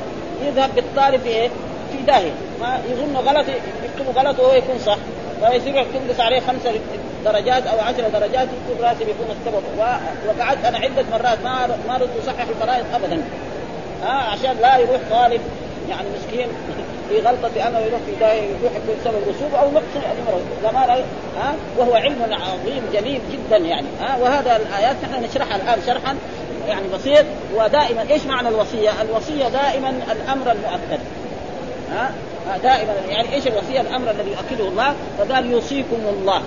يذهب 0.45 0.75
بالطالب 0.75 1.21
في 1.21 1.29
إيه؟ 1.29 1.49
في 1.91 1.97
داهية. 2.07 2.31
ما 2.61 2.79
يظن 2.91 3.15
غلط 3.15 3.45
يكتب 3.83 4.17
غلط 4.17 4.39
وهو 4.39 4.53
يكون 4.53 4.79
صح. 4.85 4.97
فيصير 5.39 5.83
تنقص 5.83 6.19
عليه 6.19 6.39
خمسة 6.39 6.71
درجات 7.25 7.67
أو 7.67 7.79
عشر 7.79 8.09
درجات 8.13 8.47
يكون 8.47 8.85
راتب 8.85 9.01
يكون 9.01 9.27
السبب. 9.29 9.63
وقعدت 10.27 10.65
أنا 10.65 10.77
عدة 10.77 11.05
مرات 11.11 11.37
ما 11.43 11.67
ما 11.87 11.97
رد 11.97 12.09
اصحح 12.23 12.47
الفرائض 12.49 12.85
ابدا. 12.93 13.23
ها 14.03 14.07
آه 14.07 14.31
عشان 14.31 14.57
لا 14.61 14.77
يروح 14.77 15.01
طالب 15.11 15.41
يعني 15.89 16.07
مسكين 16.17 16.47
في 17.09 17.19
غلطة 17.19 17.49
بانه 17.55 17.79
يروح 17.79 17.99
في 18.05 18.15
داهية 18.19 18.41
يروح 18.41 18.71
يكون 18.75 18.95
سبب 19.03 19.21
رسوبه 19.29 19.59
أو 19.59 19.71
نقص 19.71 19.83
زمان 20.63 20.89
ها 20.89 21.49
آه 21.49 21.53
وهو 21.77 21.93
علم 21.93 22.21
عظيم 22.31 22.83
جليل 22.93 23.21
جدا 23.31 23.57
يعني. 23.57 23.87
ها 24.01 24.15
آه 24.15 24.21
وهذا 24.21 24.55
الآيات 24.55 24.95
نحن 25.03 25.23
نشرحها 25.23 25.55
الآن 25.55 25.79
شرحا 25.87 26.15
يعني 26.67 26.87
بسيط. 26.93 27.25
ودائما 27.55 28.05
إيش 28.11 28.25
معنى 28.25 28.49
الوصية؟ 28.49 29.01
الوصية 29.01 29.49
دائما 29.49 29.89
الأمر 29.89 30.51
المؤكد. 30.51 30.99
ها 31.91 32.11
دائما. 32.63 32.93
يعني 33.09 33.33
إيش 33.33 33.47
الوصية؟ 33.47 33.81
الأمر 33.81 34.11
الذي 34.11 34.31
يؤكده 34.31 34.67
الله 34.67 34.93
فقال 35.17 35.51
يوصيكم 35.51 35.97
الله. 36.19 36.41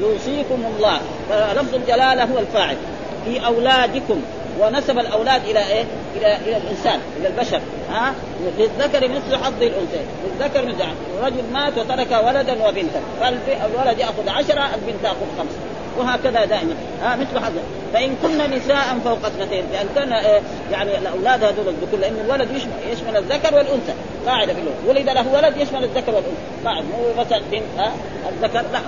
يوصيكم 0.00 0.64
الله. 0.76 1.00
فلفظ 1.30 1.74
الجلالة 1.74 2.24
هو 2.24 2.38
الفاعل. 2.38 2.76
في 3.24 3.46
أولادكم. 3.46 4.22
ونسب 4.60 4.98
الأولاد 4.98 5.44
إلى 5.44 5.58
إيه؟ 5.58 5.84
إلى 6.16 6.36
إلى 6.36 6.56
الإنسان 6.56 7.00
إلى 7.20 7.28
البشر. 7.28 7.60
ها؟ 7.90 8.14
للذكر 8.58 9.08
مثل 9.08 9.36
حظ 9.36 9.62
الأنثى. 9.62 10.00
للذكر 10.24 10.66
مثل 10.66 10.84
رجل 11.22 11.44
مات 11.52 11.78
وترك 11.78 12.24
ولدا 12.26 12.68
وبنتا. 12.68 13.00
فالولد 13.20 13.98
يأخذ 13.98 14.28
عشرة 14.28 14.74
البنت 14.74 15.02
تأخذ 15.02 15.26
خمسة. 15.38 15.58
وهكذا 15.98 16.44
دائما. 16.44 16.74
ها 17.02 17.16
مثل 17.16 17.38
حظ 17.44 17.52
فإن 17.92 18.16
كن 18.22 18.50
نساء 18.56 18.98
فوق 19.04 19.26
اثنتين 19.26 19.64
لأن 19.72 19.86
كان 19.94 20.12
آه، 20.12 20.40
يعني 20.72 20.98
الأولاد 20.98 21.44
هذول 21.44 21.68
الذكور 21.68 22.00
لأن 22.00 22.16
الولد 22.24 22.48
يشمل, 22.50 22.72
يشمل 22.92 23.16
الذكر 23.16 23.54
والأنثى. 23.54 23.92
قاعدة 24.26 24.54
في 24.54 24.60
اللغة 24.60 24.88
ولد 24.88 25.08
له 25.08 25.34
ولد 25.34 25.56
يشمل 25.56 25.84
الذكر 25.84 26.14
والأنثى. 26.14 26.64
قاعدة 26.64 26.82
مو 26.82 27.20
مثلا 27.22 27.40
ها 27.78 27.92
الذكر 28.28 28.62
لا 28.72 28.80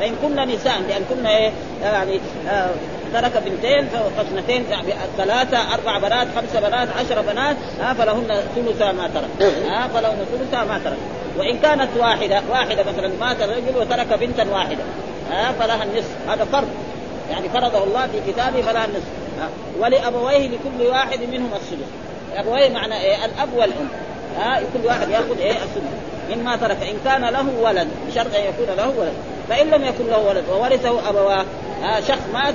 فإن 0.00 0.14
كن 0.22 0.54
نساء 0.54 0.80
لأن 0.88 1.04
كن 1.10 1.26
إيه 1.26 1.52
يعني 1.82 2.20
آه 2.48 2.70
ترك 3.14 3.42
بنتين 3.46 3.88
فاثنتين 4.16 4.64
يعني 4.70 4.94
ثلاثة 5.16 5.74
أربع 5.74 5.98
بنات 5.98 6.26
خمسة 6.36 6.68
بنات 6.68 6.88
عشر 6.98 7.22
بنات 7.22 7.56
ها 7.80 7.94
فلهن 7.94 8.40
ثلثا 8.56 8.92
ما 8.92 9.10
ترك. 9.14 9.52
ها 9.68 9.88
فلهن 9.88 10.26
ثلثا 10.32 10.64
ما 10.64 10.80
ترك. 10.84 10.98
وإن 11.38 11.58
كانت 11.58 11.88
واحدة 11.98 12.42
واحدة 12.50 12.84
مثلا 12.92 13.10
مات 13.20 13.42
الرجل 13.42 13.76
وترك 13.76 14.18
بنتا 14.20 14.46
واحدة. 14.52 14.84
ها 15.30 15.52
فلها 15.52 15.84
النصف. 15.84 16.28
هذا 16.28 16.44
فرض. 16.44 16.68
يعني 17.30 17.48
فرضه 17.48 17.84
الله 17.84 18.06
في 18.06 18.32
كتابه 18.32 18.62
فلها 18.62 18.84
النصف. 18.84 19.08
ولأبويه 19.80 20.48
لكل 20.48 20.86
واحد 20.86 21.20
منهم 21.32 21.50
السدس. 21.54 21.88
أبويه 22.36 22.68
معنى 22.68 23.00
إيه؟ 23.00 23.24
الأب 23.24 23.48
والأم. 23.56 23.88
ها 24.38 24.60
كل 24.60 24.86
واحد 24.86 25.08
يأخذ 25.08 25.38
إيه؟ 25.38 25.52
السدس. 25.52 26.36
مما 26.36 26.56
ترك. 26.56 26.82
إن 26.82 26.96
كان 27.04 27.24
له 27.24 27.46
ولد 27.60 27.88
بشرط 28.08 28.34
أن 28.34 28.40
يكون 28.40 28.76
له 28.76 28.88
ولد. 28.98 29.12
فإن 29.48 29.66
لم 29.66 29.84
يكن 29.84 30.06
له 30.06 30.18
ولد 30.18 30.44
وورثه 30.52 31.08
أبواه. 31.08 31.44
شخص 32.08 32.22
مات 32.32 32.54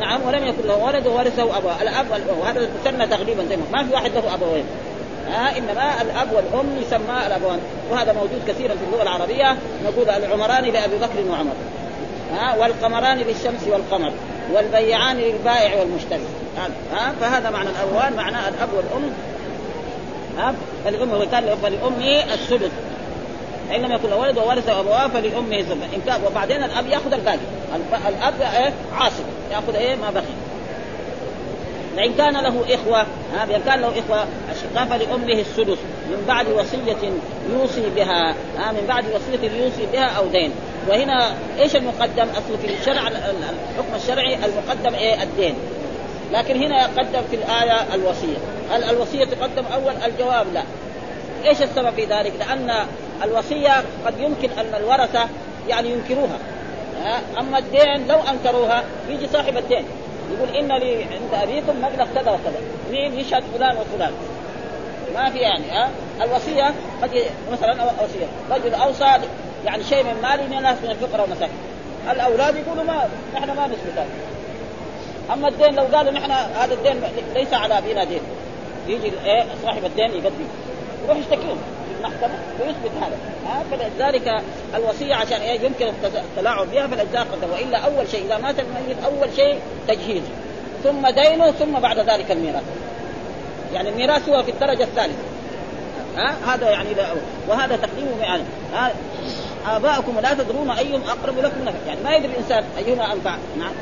نعم 0.00 0.20
ولم 0.26 0.46
يكن 0.46 0.68
له 0.68 0.76
ولد 0.76 1.06
وورثه 1.06 1.58
أبواه. 1.58 1.82
الأب 1.82 2.06
والأم. 2.10 2.38
وهذا 2.40 2.68
يسمى 2.84 3.06
تقريبا 3.06 3.44
زي 3.48 3.56
ما 3.72 3.84
في 3.84 3.94
واحد 3.94 4.10
له 4.10 4.34
أبوين. 4.34 4.64
آه 5.28 5.58
إنما 5.58 6.02
الأب 6.02 6.32
والأم 6.32 6.78
يسمى 6.82 7.26
الأبوان. 7.26 7.58
وهذا 7.90 8.12
موجود 8.12 8.42
كثيرا 8.48 8.74
في 8.74 8.84
اللغة 8.86 9.02
العربية. 9.02 9.56
نقول 9.84 10.10
العمران 10.10 10.64
لأبي 10.64 10.96
بكر 10.96 11.30
وعمر. 11.30 11.52
ها 12.34 12.56
والقمران 12.56 13.18
للشمس 13.18 13.68
والقمر 13.68 14.12
والبيعان 14.52 15.16
للبائع 15.16 15.80
والمشتري. 15.80 16.26
ها 16.92 17.12
فهذا 17.20 17.50
معنى 17.50 17.68
الاوان 17.68 18.12
معناه 18.12 18.48
الأب 18.48 18.68
والأم. 18.72 19.12
ها 20.38 20.54
فالام 20.84 21.12
وكان 21.12 21.56
فلامه 21.62 22.34
السدس. 22.34 22.70
فان 23.68 23.82
لم 23.82 23.92
يكن 23.92 24.12
ولد 24.12 24.38
وورث 24.38 24.68
أبواه 24.68 25.08
فلأمه 25.08 25.62
ثم 25.62 25.82
إن 25.94 26.00
كان 26.06 26.20
وبعدين 26.26 26.64
الأب 26.64 26.86
يأخذ 26.86 27.12
الباقي. 27.12 27.38
الأب 28.08 28.40
إيه؟ 28.40 28.72
عاصب 28.94 29.24
يأخذ 29.52 29.74
إيه؟ 29.74 29.96
ما 29.96 30.10
بقي. 30.10 30.22
فإن 31.96 32.14
كان 32.14 32.32
له 32.32 32.74
إخوة 32.74 33.00
ها 33.34 33.56
إن 33.56 33.62
كان 33.66 33.80
له 33.80 33.88
إخوة 33.88 34.26
أشقاء 34.50 34.98
فلأمه 34.98 35.40
السدس. 35.40 35.78
من 36.10 36.24
بعد 36.28 36.46
وصية 36.48 37.10
يوصي 37.52 37.90
بها 37.96 38.34
ها 38.58 38.72
من 38.72 38.84
بعد 38.88 39.04
وصية 39.04 39.50
يوصي 39.62 39.86
بها 39.92 40.06
أو 40.06 40.26
دين. 40.26 40.52
وهنا 40.88 41.34
إيش 41.58 41.76
المقدم؟ 41.76 42.28
اصل 42.28 42.58
في 42.62 42.74
الشرع 42.74 43.08
الحكم 43.08 43.94
الشرعي 43.96 44.34
المقدم 44.34 44.94
إيه؟ 44.94 45.22
الدين. 45.22 45.54
لكن 46.32 46.56
هنا 46.62 46.82
يقدم 46.82 47.22
في 47.30 47.36
الآية 47.36 47.94
الوصية. 47.94 48.36
هل 48.70 48.84
الوصية 48.84 49.24
تقدم 49.24 49.64
أول؟ 49.74 49.94
الجواب 50.06 50.46
لا. 50.54 50.62
إيش 51.44 51.62
السبب 51.62 51.90
في 51.90 52.04
ذلك؟ 52.04 52.32
لأن 52.38 52.86
الوصية 53.24 53.82
قد 54.06 54.18
يمكن 54.18 54.50
أن 54.58 54.74
الورثة 54.74 55.28
يعني 55.68 55.90
ينكروها. 55.90 56.38
أما 57.38 57.58
الدين 57.58 58.06
لو 58.08 58.18
أنكروها 58.30 58.84
يجي 59.08 59.28
صاحب 59.28 59.56
الدين. 59.56 59.84
يقول 60.32 60.56
إن 60.56 60.78
لي 60.78 61.04
عند 61.04 61.42
أبيكم 61.42 61.78
مبلغ 61.78 62.06
كذا 62.14 62.30
وكذا. 62.30 62.60
مين 62.90 63.20
يشهد 63.20 63.42
فلان 63.54 63.76
وفلان؟ 63.76 64.12
ما 65.14 65.30
في 65.30 65.38
يعني 65.38 65.70
ها؟ 65.70 65.90
الوصية 66.22 66.74
قد 67.02 67.10
مثلا 67.52 67.84
وصيه 67.84 68.26
رجل 68.50 68.74
أوصى 68.74 69.04
يعني 69.64 69.84
شيء 69.84 70.04
من 70.04 70.22
مالي 70.22 70.42
من 70.42 70.58
الناس 70.58 70.76
من 70.84 70.90
الفقراء 70.90 71.20
والمساكين 71.20 71.56
الأولاد 72.10 72.56
يقولوا 72.56 72.84
ما 72.84 73.08
نحن 73.34 73.50
ما 73.50 73.66
نثبت 73.66 73.92
هذا 73.96 74.06
أما 75.32 75.48
الدين 75.48 75.74
لو 75.74 75.84
قالوا 75.96 76.12
نحن 76.12 76.30
هذا 76.30 76.74
الدين 76.74 77.02
ليس 77.34 77.54
على 77.54 77.78
أبينا 77.78 78.04
دين. 78.04 78.20
يجي 78.88 79.12
إيه 79.24 79.44
صاحب 79.62 79.84
الدين 79.84 80.10
يقدم. 80.10 80.48
يروح 81.04 81.18
يشتكيهم 81.18 81.58
في 81.88 81.98
المحكمة 81.98 82.38
ويثبت 82.60 82.90
هذا. 83.00 83.16
ها 83.46 83.62
فلذلك 83.70 84.42
الوصية 84.74 85.14
عشان 85.14 85.40
إيه 85.40 85.60
يمكن 85.60 85.86
التلاعب 86.04 86.70
بها 86.70 86.82
قدم 87.32 87.52
وإلا 87.52 87.78
أول 87.78 88.08
شيء 88.10 88.24
إذا 88.24 88.38
مات 88.38 88.54
الميت 88.58 88.96
أول 89.04 89.28
شيء 89.36 89.58
تجهيزه 89.88 90.30
ثم 90.84 91.08
دينه 91.08 91.50
ثم 91.50 91.72
بعد 91.80 91.98
ذلك 91.98 92.30
الميراث. 92.30 92.64
يعني 93.74 93.88
الميراث 93.88 94.28
هو 94.28 94.42
في 94.42 94.50
الدرجة 94.50 94.82
الثالثة. 94.82 95.22
ها 96.16 96.54
هذا 96.54 96.70
يعني 96.70 96.88
وهذا 97.48 97.76
تقديمه 97.76 98.22
يعني 98.22 98.42
ها 98.74 98.92
اباءكم 99.66 100.16
ولا 100.16 100.34
تدرون 100.34 100.70
أيهم 100.70 101.02
أقرب 101.08 101.38
لكم 101.38 101.60
نفعا 101.60 101.86
يعني 101.86 102.00
ما 102.04 102.16
يدري 102.16 102.32
الإنسان 102.32 102.64
أيهما 102.78 103.12
أنفع. 103.12 103.34
نعم. 103.58 103.72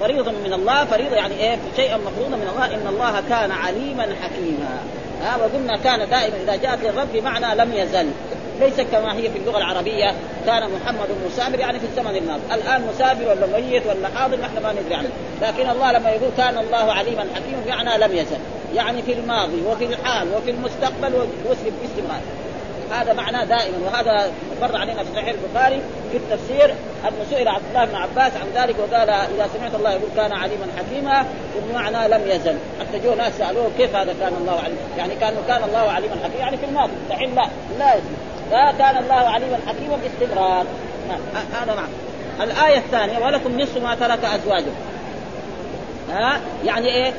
فريضة 0.00 0.30
من 0.30 0.52
الله. 0.52 0.84
فريضة 0.84 1.16
يعني 1.16 1.34
إيه؟ 1.34 1.58
شيئا 1.76 1.96
مفروضا 1.96 2.36
من 2.36 2.48
الله. 2.52 2.66
إن 2.66 2.86
الله 2.86 3.22
كان 3.28 3.50
عليما 3.50 4.02
حكيما. 4.22 4.78
ها 5.22 5.36
وقلنا 5.36 5.76
كان 5.76 6.10
دائما 6.10 6.36
إذا 6.44 6.56
جاءت 6.56 6.78
للرب 6.82 7.08
بمعنى 7.12 7.54
لم 7.54 7.72
يزل. 7.72 8.10
ليس 8.60 8.80
كما 8.80 9.16
هي 9.16 9.30
في 9.30 9.38
اللغة 9.38 9.58
العربية. 9.58 10.14
كان 10.46 10.62
محمد 10.62 11.08
مسافر 11.26 11.58
يعني 11.60 11.78
في 11.78 11.86
الزمن 11.86 12.16
الماضي، 12.16 12.40
الآن 12.52 12.86
مسافر 12.94 13.28
ولا 13.28 13.46
ميت 13.46 13.82
ولا 13.86 14.08
حاضر 14.14 14.40
نحن 14.40 14.62
ما 14.62 14.72
ندري 14.72 14.94
عنه، 14.94 15.08
لكن 15.42 15.70
الله 15.70 15.92
لما 15.92 16.10
يقول 16.10 16.30
كان 16.36 16.58
الله 16.58 16.92
عليما 16.92 17.24
حكيما 17.34 17.60
بمعنى 17.66 18.04
لم 18.04 18.16
يزل، 18.16 18.38
يعني 18.74 19.02
في 19.02 19.12
الماضي 19.12 19.62
وفي 19.66 19.84
الحال 19.84 20.28
وفي 20.36 20.50
المستقبل 20.50 21.14
وفي 21.50 21.70
باستمرار. 21.82 22.20
هذا 22.92 23.12
معناه 23.12 23.44
دائما 23.44 23.76
وهذا 23.86 24.32
مر 24.62 24.76
علينا 24.76 25.02
في 25.04 25.08
صحيح 25.14 25.28
البخاري 25.28 25.82
في 26.12 26.16
التفسير 26.16 26.74
أنه 27.04 27.24
سئل 27.30 27.48
عبد 27.48 27.64
الله 27.68 27.84
بن 27.84 27.94
عباس 27.94 28.32
عن 28.32 28.62
ذلك 28.62 28.76
وقال 28.78 29.10
إذا 29.10 29.48
سمعت 29.58 29.74
الله 29.74 29.90
يقول 29.90 30.08
كان 30.16 30.32
عليما 30.32 30.66
حكيما 30.78 31.26
بمعنى 31.68 32.08
لم 32.08 32.30
يزل. 32.30 32.56
حتى 32.80 32.98
جو 33.04 33.14
ناس 33.14 33.38
سألوه 33.38 33.70
كيف 33.78 33.96
هذا 33.96 34.14
كان 34.20 34.32
الله 34.40 34.60
عليما 34.60 34.78
يعني 34.98 35.14
كان 35.14 35.34
كان 35.48 35.64
الله 35.64 35.90
عليما 35.90 36.14
حكيما 36.24 36.40
يعني 36.40 36.56
في 36.56 36.64
الماضي 36.64 36.92
دحين 37.10 37.34
لا 37.34 37.48
لا 37.78 37.94
يزل. 37.94 38.04
لا 38.50 38.72
كان 38.78 39.02
الله 39.02 39.14
عليما 39.14 39.58
حكيما 39.66 39.96
باستمرار. 39.96 40.66
نعم 41.08 41.20
هذا 41.62 41.74
معنى 41.74 41.92
الآية 42.40 42.78
الثانية 42.78 43.18
ولكم 43.18 43.60
نصف 43.60 43.82
ما 43.82 43.94
ترك 43.94 44.24
أزواجكم. 44.24 44.74
ها؟ 46.10 46.40
يعني 46.64 46.88
إيه؟ 46.88 47.12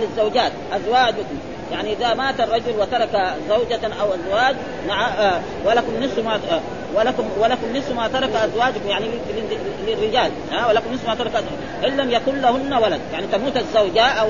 للزوجات 0.00 0.52
أزواجكم. 0.72 1.38
يعني 1.72 1.92
إذا 1.92 2.14
مات 2.14 2.40
الرجل 2.40 2.72
وترك 2.78 3.34
زوجة 3.48 3.80
أو 4.00 4.14
أزواج 4.14 4.56
آه 4.90 5.40
ولكم 5.66 6.04
نصف 6.04 6.18
ما 6.18 6.34
آه 6.34 6.60
ولكم 6.94 7.24
ولكم 7.38 7.76
نصف 7.76 7.92
ما 7.92 8.08
ترك 8.08 8.30
أزواجكم 8.36 8.88
يعني 8.88 9.06
للرجال 9.86 10.30
ها 10.52 10.68
ولكم 10.68 10.94
نصف 10.94 11.08
ما 11.08 11.14
ترك. 11.14 11.44
إن 11.84 11.96
لم 11.96 12.10
يكن 12.10 12.40
لهن 12.40 12.74
ولد 12.74 13.00
يعني 13.12 13.26
تموت 13.26 13.56
الزوجة 13.56 14.02
أو 14.02 14.26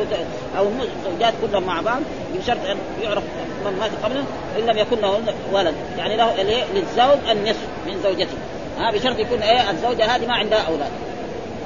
أو 0.59 0.67
الزوجات 0.67 1.35
كلهم 1.43 1.62
مع 1.62 1.81
بعض 1.81 2.01
بشرط 2.35 2.67
أن 2.71 2.77
يعرف 3.03 3.23
من 3.65 3.79
مات 3.81 3.91
قبله 4.05 4.25
إن 4.59 4.67
لم 4.67 4.79
يكن 4.79 4.97
لهن 4.97 5.35
ولد. 5.53 5.75
يعني 5.99 6.17
له 6.17 6.43
للزوج 6.75 7.31
النصف 7.31 7.67
من 7.87 8.03
زوجته. 8.03 8.37
ها 8.79 8.91
بشرط 8.91 9.19
يكون 9.19 9.43
إيه 9.43 9.71
الزوجة 9.71 10.17
هذه 10.17 10.27
ما 10.27 10.35
عندها 10.35 10.62
أولاد. 10.69 10.91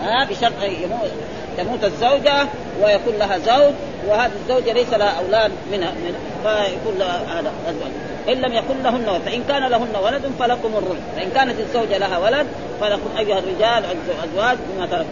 ها 0.02 0.24
بشرط 0.24 0.52
يموت 0.62 1.10
تموت 1.56 1.84
الزوجة 1.84 2.46
ويكون 2.82 3.14
لها 3.18 3.38
زوج 3.38 3.74
وهذه 4.08 4.32
الزوجة 4.42 4.72
ليس 4.72 4.92
لها 4.92 5.18
أولاد 5.18 5.52
منها 5.72 5.90
من 5.90 6.14
فيكون 6.42 7.02
هذا 7.02 7.52
أزواج 7.68 7.90
إن 8.28 8.34
لم 8.34 8.52
يكن 8.52 8.82
لهن 8.82 9.08
ولد 9.08 9.22
فإن 9.22 9.44
كان 9.48 9.62
لهن 9.70 9.96
ولد 10.04 10.32
فلكم 10.38 10.76
الربع 10.76 11.00
فإن 11.16 11.30
كانت 11.30 11.60
الزوجة 11.60 11.98
لها 11.98 12.18
ولد 12.18 12.46
فلكم 12.80 13.16
أيها 13.18 13.38
الرجال 13.38 13.84
أزواج 14.24 14.58
بما 14.68 14.86
ترك. 14.86 15.06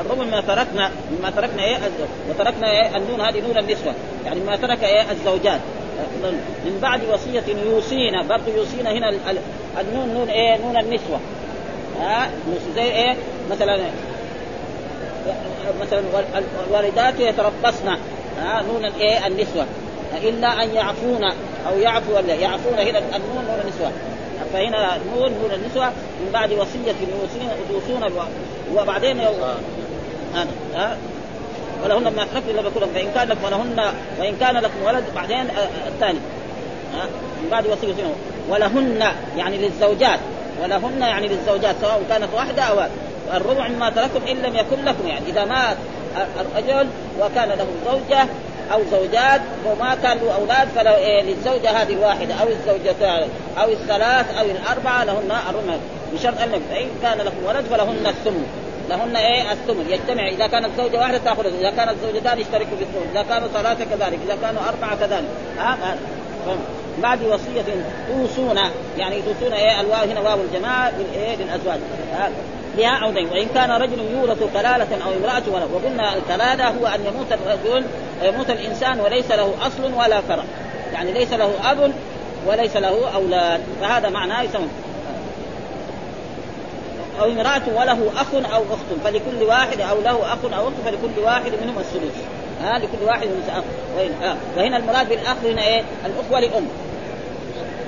الربع 0.00 0.24
مما 0.24 0.40
تركنا 0.40 0.90
مما 1.18 1.30
تركنا 1.30 1.64
إيه؟ 1.64 1.76
وتركنا 2.30 2.70
إيه؟ 2.70 2.96
النون 2.96 3.20
هذه 3.20 3.40
نون 3.40 3.58
النسوة. 3.58 3.94
يعني 4.26 4.40
ما 4.40 4.56
ترك 4.56 4.84
إيه؟ 4.84 5.10
الزوجات. 5.10 5.60
من 6.64 6.78
بعد 6.82 7.00
وصية 7.12 7.44
يوصينا 7.66 8.22
برضه 8.22 8.52
يوصينا 8.56 8.92
هنا 8.92 9.10
النون 9.80 10.08
نون 10.14 10.28
إيه؟ 10.28 10.56
نون 10.56 10.76
النسوة. 10.76 11.20
ها؟ 12.00 12.30
زي 12.74 12.82
إيه؟ 12.82 13.16
مثلا 13.50 13.80
مثلا 15.80 16.02
الوالدات 16.68 17.20
يتربصن 17.20 17.88
ها 18.38 18.62
نون 18.62 18.84
الايه 18.84 19.26
النسوة. 19.26 19.66
إلا 20.22 20.62
أن 20.62 20.74
يعفون 20.74 21.24
أو 21.68 21.78
يعفو 21.78 22.12
يعفون 22.28 22.78
هنا 22.78 22.98
النون 22.98 23.44
نون 23.48 23.60
النسوة. 23.64 23.92
فهنا 24.52 24.98
نون 25.14 25.32
نون 25.32 25.50
النسوة. 25.52 25.86
من 26.20 26.30
بعد 26.32 26.52
وصية 26.52 26.94
يوصون 27.70 28.12
وبعدين 28.74 29.20
هذا 29.20 30.46
ها. 30.74 30.96
ولهن 31.84 32.02
ما 32.02 32.24
تخفي 32.24 32.50
الا 32.50 32.62
بكلهم 32.62 32.88
فإن 32.94 33.10
كان 33.14 33.28
لكم 33.28 33.44
ولهن 33.44 33.92
وإن 34.20 34.36
كان 34.36 34.56
لكم 34.56 34.82
ولد 34.86 35.04
بعدين 35.14 35.48
الثاني. 35.86 36.18
من 37.42 37.48
بعد 37.50 37.66
وصية 37.66 37.94
ولهن 38.48 39.12
يعني 39.36 39.56
للزوجات. 39.56 40.18
ولهن 40.62 41.00
يعني 41.00 41.28
للزوجات 41.28 41.74
سواء 41.80 42.02
كانت 42.08 42.28
واحدة 42.34 42.62
أو 42.62 42.80
الربع 43.34 43.68
مما 43.68 43.90
تركتم 43.90 44.20
إن 44.30 44.36
لم 44.36 44.56
يكن 44.56 44.84
لكم. 44.84 45.06
يعني 45.06 45.26
إذا 45.26 45.44
مات 45.44 45.76
الرجل 46.16 46.88
وكان 47.20 47.48
له 47.48 47.66
زوجة 47.86 48.26
أو 48.72 48.80
زوجات 48.90 49.40
وما 49.66 49.94
كان 50.02 50.18
له 50.18 50.34
أولاد 50.34 50.68
فله 50.68 50.96
إيه 50.96 51.22
للزوجة 51.22 51.70
هذه 51.70 51.92
الواحده 51.92 52.34
أو 52.34 52.48
الزوجتان 52.48 53.28
أو 53.58 53.68
الثلاث 53.68 54.38
أو 54.38 54.44
الأربعة 54.44 55.04
لهن 55.04 55.30
الربع. 55.50 55.76
بشرط 56.12 56.40
ان 56.40 56.60
فإن 56.70 56.88
كان 57.02 57.18
لكم 57.18 57.44
ولد 57.46 57.64
فلهن 57.64 58.06
الثمن. 58.06 58.46
لهن 58.88 59.16
إيه؟ 59.16 59.52
الثمن. 59.52 59.86
يجتمع. 59.90 60.28
إذا 60.28 60.46
كانت 60.46 60.68
زوجة 60.76 60.98
واحدة 60.98 61.18
تأخذ. 61.18 61.46
إذا 61.46 61.70
كانت 61.70 61.94
زوجتان 62.02 62.40
يشتركوا 62.40 62.76
بالثمن 62.78 63.10
إذا 63.12 63.22
كانوا 63.22 63.48
ثلاثة 63.48 63.84
كذلك. 63.84 64.18
إذا 64.26 64.36
كانوا 64.42 64.62
أربعة 64.68 64.96
كذلك. 64.96 65.28
ها؟ 65.58 65.96
بعد 67.02 67.22
وصية 67.22 67.64
توصون. 68.08 68.58
يعني 68.98 69.22
توصون 69.22 69.52
إيه؟ 69.52 69.80
الواو 69.80 70.04
هنا 70.04 70.20
واو 70.20 70.38
الجماعة 70.40 70.92
بالإيه؟ 70.98 71.36
للازواج 71.36 71.78
لها 72.76 72.88
عودين 72.88 73.28
وإن 73.28 73.48
كان 73.54 73.70
رجل 73.70 73.98
يورث 74.12 74.38
كلالة 74.52 75.04
أو 75.04 75.10
امرأة 75.12 75.42
ولد 75.52 75.70
وقلنا 75.72 76.16
الكلالة 76.16 76.68
هو 76.68 76.86
أن 76.86 77.00
يموت 77.06 77.32
الرجل 77.32 77.84
يموت 78.22 78.50
الإنسان 78.50 79.00
وليس 79.00 79.30
له 79.30 79.54
أصل 79.66 79.94
ولا 79.94 80.20
فرع. 80.20 80.44
يعني 80.92 81.12
ليس 81.12 81.32
له 81.32 81.50
أب 81.64 81.92
وليس 82.46 82.76
له 82.76 83.14
أولاد. 83.14 83.60
فهذا 83.80 84.08
معناه 84.08 84.42
يسمى 84.42 84.68
أو 87.20 87.24
امرأة 87.24 87.62
وله 87.76 88.10
أخ 88.16 88.34
أو 88.34 88.62
أخت. 88.62 89.04
فلكل 89.04 89.44
واحد 89.44 89.80
أو 89.80 90.00
له 90.00 90.32
أخ 90.32 90.38
أو 90.44 90.68
أخت 90.68 90.76
فلكل 90.84 91.20
واحد 91.24 91.52
منهم 91.62 91.78
الثلث. 91.78 92.14
ها 92.62 92.78
لكل 92.78 93.04
واحد 93.06 93.26
من 93.26 93.50
أخ 93.56 93.64
وهنا, 93.96 94.32
آه. 94.32 94.36
وهنا 94.56 94.76
المراد 94.76 95.08
بالأخ 95.08 95.36
هنا 95.44 95.62
إيه؟ 95.62 95.82
الاخوه 96.06 96.40
لام 96.40 96.68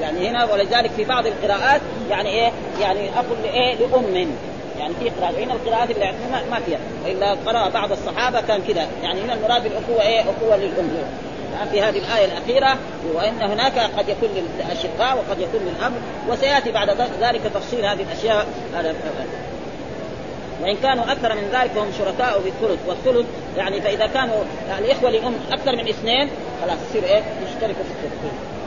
يعني 0.01 0.29
هنا 0.29 0.53
ولذلك 0.53 0.91
في 0.97 1.05
بعض 1.05 1.27
القراءات 1.27 1.81
يعني 2.11 2.29
إيه؟ 2.29 2.53
يعني 2.81 3.11
اخ 3.11 3.25
لإيه؟ 3.43 3.75
لأم. 3.75 4.33
يعني 4.79 4.95
في 5.01 5.11
قراءات 5.11 5.35
هنا 5.35 5.53
القراءات 5.55 5.91
اللي 5.91 6.05
عندنا 6.05 6.43
ما 6.51 6.61
فيها. 6.61 6.79
وإلا 7.05 7.37
قرأ 7.47 7.69
بعض 7.69 7.93
الصحابة 7.93 8.41
كان 8.41 8.63
كذا. 8.69 8.87
يعني 9.03 9.21
هنا 9.21 9.35
المراد 9.35 9.63
بالأخوة 9.63 10.03
إيه؟ 10.03 10.21
أخوة 10.21 10.57
للام 10.57 10.91
في 11.73 11.83
هذه 11.83 11.99
الآية 11.99 12.25
الأخيرة 12.25 12.77
وإن 13.15 13.43
هناك 13.43 13.79
قد 13.79 14.09
يكون 14.09 14.29
للأشقاء 14.29 15.17
وقد 15.17 15.41
يكون 15.41 15.61
للأب 15.61 15.93
وسيأتي 16.29 16.73
بعد 16.73 16.91
ذلك 17.21 17.41
تفصيل 17.55 17.85
هذه 17.85 18.03
الأشياء. 18.03 18.47
وإن 20.63 20.77
كانوا 20.83 21.05
أكثر 21.13 21.35
من 21.35 21.49
ذلك 21.53 21.71
فهم 21.71 21.93
شركاء 21.99 22.41
في 22.41 22.49
الثلث 22.49 22.79
والثلث 22.89 23.27
يعني 23.57 23.81
فإذا 23.81 24.07
كانوا 24.07 24.43
الإخوة 24.79 25.11
لام 25.11 25.35
أكثر 25.53 25.77
من 25.77 25.89
اثنين 25.89 26.31
خلاص 26.63 26.79
يصير 26.91 27.05
إيه؟ 27.05 27.23
يشتركوا 27.47 27.85
في 27.85 28.07
الثلث. 28.07 28.58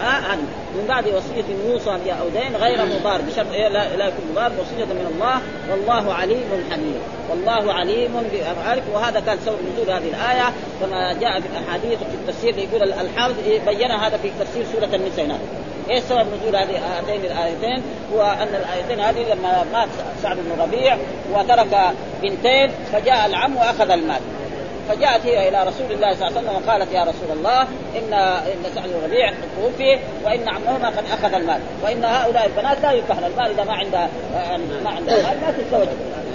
ها 0.00 0.36
من 0.74 0.86
بعد 0.88 1.04
وصية 1.06 1.44
يوصى 1.68 1.98
بها 2.04 2.14
أو 2.14 2.28
دين 2.28 2.56
غير 2.56 2.84
مضار 2.84 3.20
بشرط 3.20 3.52
إيه؟ 3.52 3.68
لا, 3.68 3.96
لا 3.96 4.06
يكون 4.06 4.24
مضار 4.32 4.52
وصية 4.60 4.84
من 4.84 5.12
الله 5.14 5.40
والله 5.70 6.14
عليم 6.14 6.66
حليم 6.70 6.98
والله 7.30 7.72
عليم 7.72 8.12
بأفعالك 8.32 8.82
وهذا 8.94 9.20
كان 9.20 9.38
سبب 9.46 9.58
نزول 9.72 9.90
هذه 9.90 10.08
الآية 10.08 10.52
كما 10.80 11.12
جاء 11.12 11.40
في 11.40 11.46
الأحاديث 11.46 11.98
في 11.98 12.14
التفسير 12.14 12.58
يقول 12.58 12.82
الحافظ 12.82 13.34
بين 13.66 13.90
هذا 13.90 14.16
في 14.16 14.30
تفسير 14.40 14.64
سورة 14.72 14.94
النساء. 14.94 15.40
إيه 15.90 16.00
سبب 16.00 16.26
نزول 16.40 16.56
هذه 16.56 16.78
هاتين 16.78 17.24
الآيتين؟ 17.24 17.82
هو 18.14 18.22
أن 18.22 18.48
الآيتين 18.54 19.00
هذه 19.00 19.34
لما 19.34 19.64
مات 19.72 19.88
سعد 20.22 20.36
بن 20.36 20.62
ربيع 20.62 20.96
وترك 21.32 21.92
بنتين 22.22 22.70
فجاء 22.92 23.26
العم 23.26 23.56
وأخذ 23.56 23.90
المال. 23.90 24.20
فجاءت 24.88 25.26
هي 25.26 25.48
إلى 25.48 25.62
رسول 25.62 25.92
الله 25.92 26.14
صلى 26.14 26.28
الله 26.28 26.38
عليه 26.38 26.48
وسلم 26.48 26.62
وقالت 26.66 26.92
يا 26.92 27.02
رسول 27.02 27.38
الله 27.38 27.62
ان 27.62 28.12
إن 28.12 28.74
سعد 28.74 28.88
بن 28.88 29.04
ربيع 29.04 29.32
توفي 29.56 29.98
وإن 30.24 30.48
عمهما 30.48 30.88
قد 30.88 31.04
أخذ 31.12 31.34
المال 31.34 31.60
وإن 31.82 32.04
هؤلاء 32.04 32.46
البنات 32.46 32.80
لا 32.82 32.92
ينكحن 32.92 33.24
المال 33.24 33.50
إذا 33.50 33.64
ما 33.64 33.72
عندها 33.72 34.08
ما 34.84 34.90
عندها 34.90 35.16
مال 35.16 35.40
ما 35.40 35.50
تتزوج. 35.58 35.88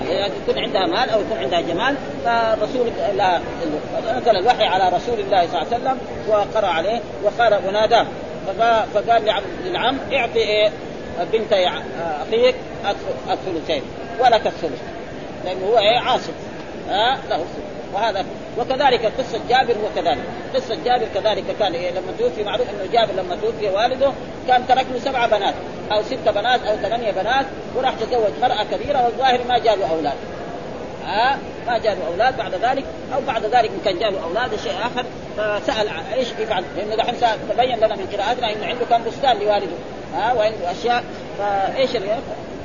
يعني 0.10 0.34
يكون 0.44 0.64
عندها 0.64 0.86
مال 0.86 1.10
أو 1.10 1.22
يكون 1.22 1.38
عندها 1.38 1.62
جمال. 1.62 1.96
فالرسول 2.26 2.88
لا 3.18 3.40
نزل 4.18 4.38
الوحي 4.38 4.64
على 4.64 4.96
رسول 4.96 5.20
الله 5.20 5.48
صلى 5.48 5.62
الله 5.62 5.68
عليه 5.74 5.78
وسلم 5.78 5.98
وقرأ 6.28 6.68
عليه 6.68 7.00
وقال 7.24 7.60
وناداه 7.68 8.06
فقال 8.94 9.44
للعم 9.66 9.98
اعطي 10.14 10.40
إيه؟ 10.40 10.72
بنت 11.34 11.54
أخيك 11.54 12.56
الثلثين 13.32 13.82
ولك 14.20 14.48
الثلث 14.48 14.82
لأنه 15.46 15.66
هو 15.66 15.78
إيه؟ 15.78 16.00
عاصب 16.00 16.34
ها؟ 16.90 17.20
له. 17.30 17.36
الثلث 17.36 17.70
وهذا 17.94 18.26
وكذلك 18.58 19.06
قصة 19.06 19.40
جابر 19.50 19.74
هو 19.74 19.90
كذلك 19.96 20.24
قصة 20.56 20.78
جابر 20.86 21.08
كذلك 21.14 21.44
كان 21.60 21.74
إيه 21.74 21.92
لما 21.92 22.12
توفي 22.20 22.44
معروف 22.44 22.68
إنه 22.70 22.92
جابر 22.92 23.14
لما 23.14 23.36
توفي 23.42 23.70
والده 23.70 24.12
كان 24.48 24.68
ترك 24.68 24.86
له 24.94 25.00
سبع 25.00 25.26
بنات 25.26 25.54
أو 25.92 26.04
ست 26.04 26.30
بنات 26.30 26.64
أو 26.64 26.76
ثمانية 26.76 27.12
بنات 27.12 27.46
وراح 27.76 27.94
تزوج 27.96 28.32
مرأة 28.42 28.64
كبيرة 28.64 29.06
والظاهر 29.06 29.40
ما 29.50 29.58
جاء 29.58 29.76
له 29.76 29.92
أولاد. 29.92 30.18
ها 31.06 31.38
ما 31.68 31.78
جاء 31.78 31.96
له 31.96 32.08
أولاد 32.08 32.38
بعد 32.38 32.54
ذلك 32.56 32.86
أو 33.16 33.22
بعد 33.28 33.46
ذلك 33.46 33.72
كان 33.86 34.00
جاء 34.00 34.12
له 34.12 34.24
أولاد 34.24 34.56
شيء 34.64 34.74
آخر 34.74 35.06
فسأل 35.38 35.90
إيش 36.14 36.28
يفعل؟ 36.40 36.64
لأنه 36.78 36.96
دحين 36.96 37.16
تبين 37.50 37.78
لنا 37.78 37.96
من 37.96 38.08
قراءتنا 38.14 38.54
إنه 38.54 38.66
عنده 38.66 38.86
كان 38.90 39.04
بستان 39.04 39.38
لوالده. 39.40 39.76
ها 40.16 40.34
وعنده 40.34 40.72
أشياء. 40.72 41.04
فإيش 41.38 41.90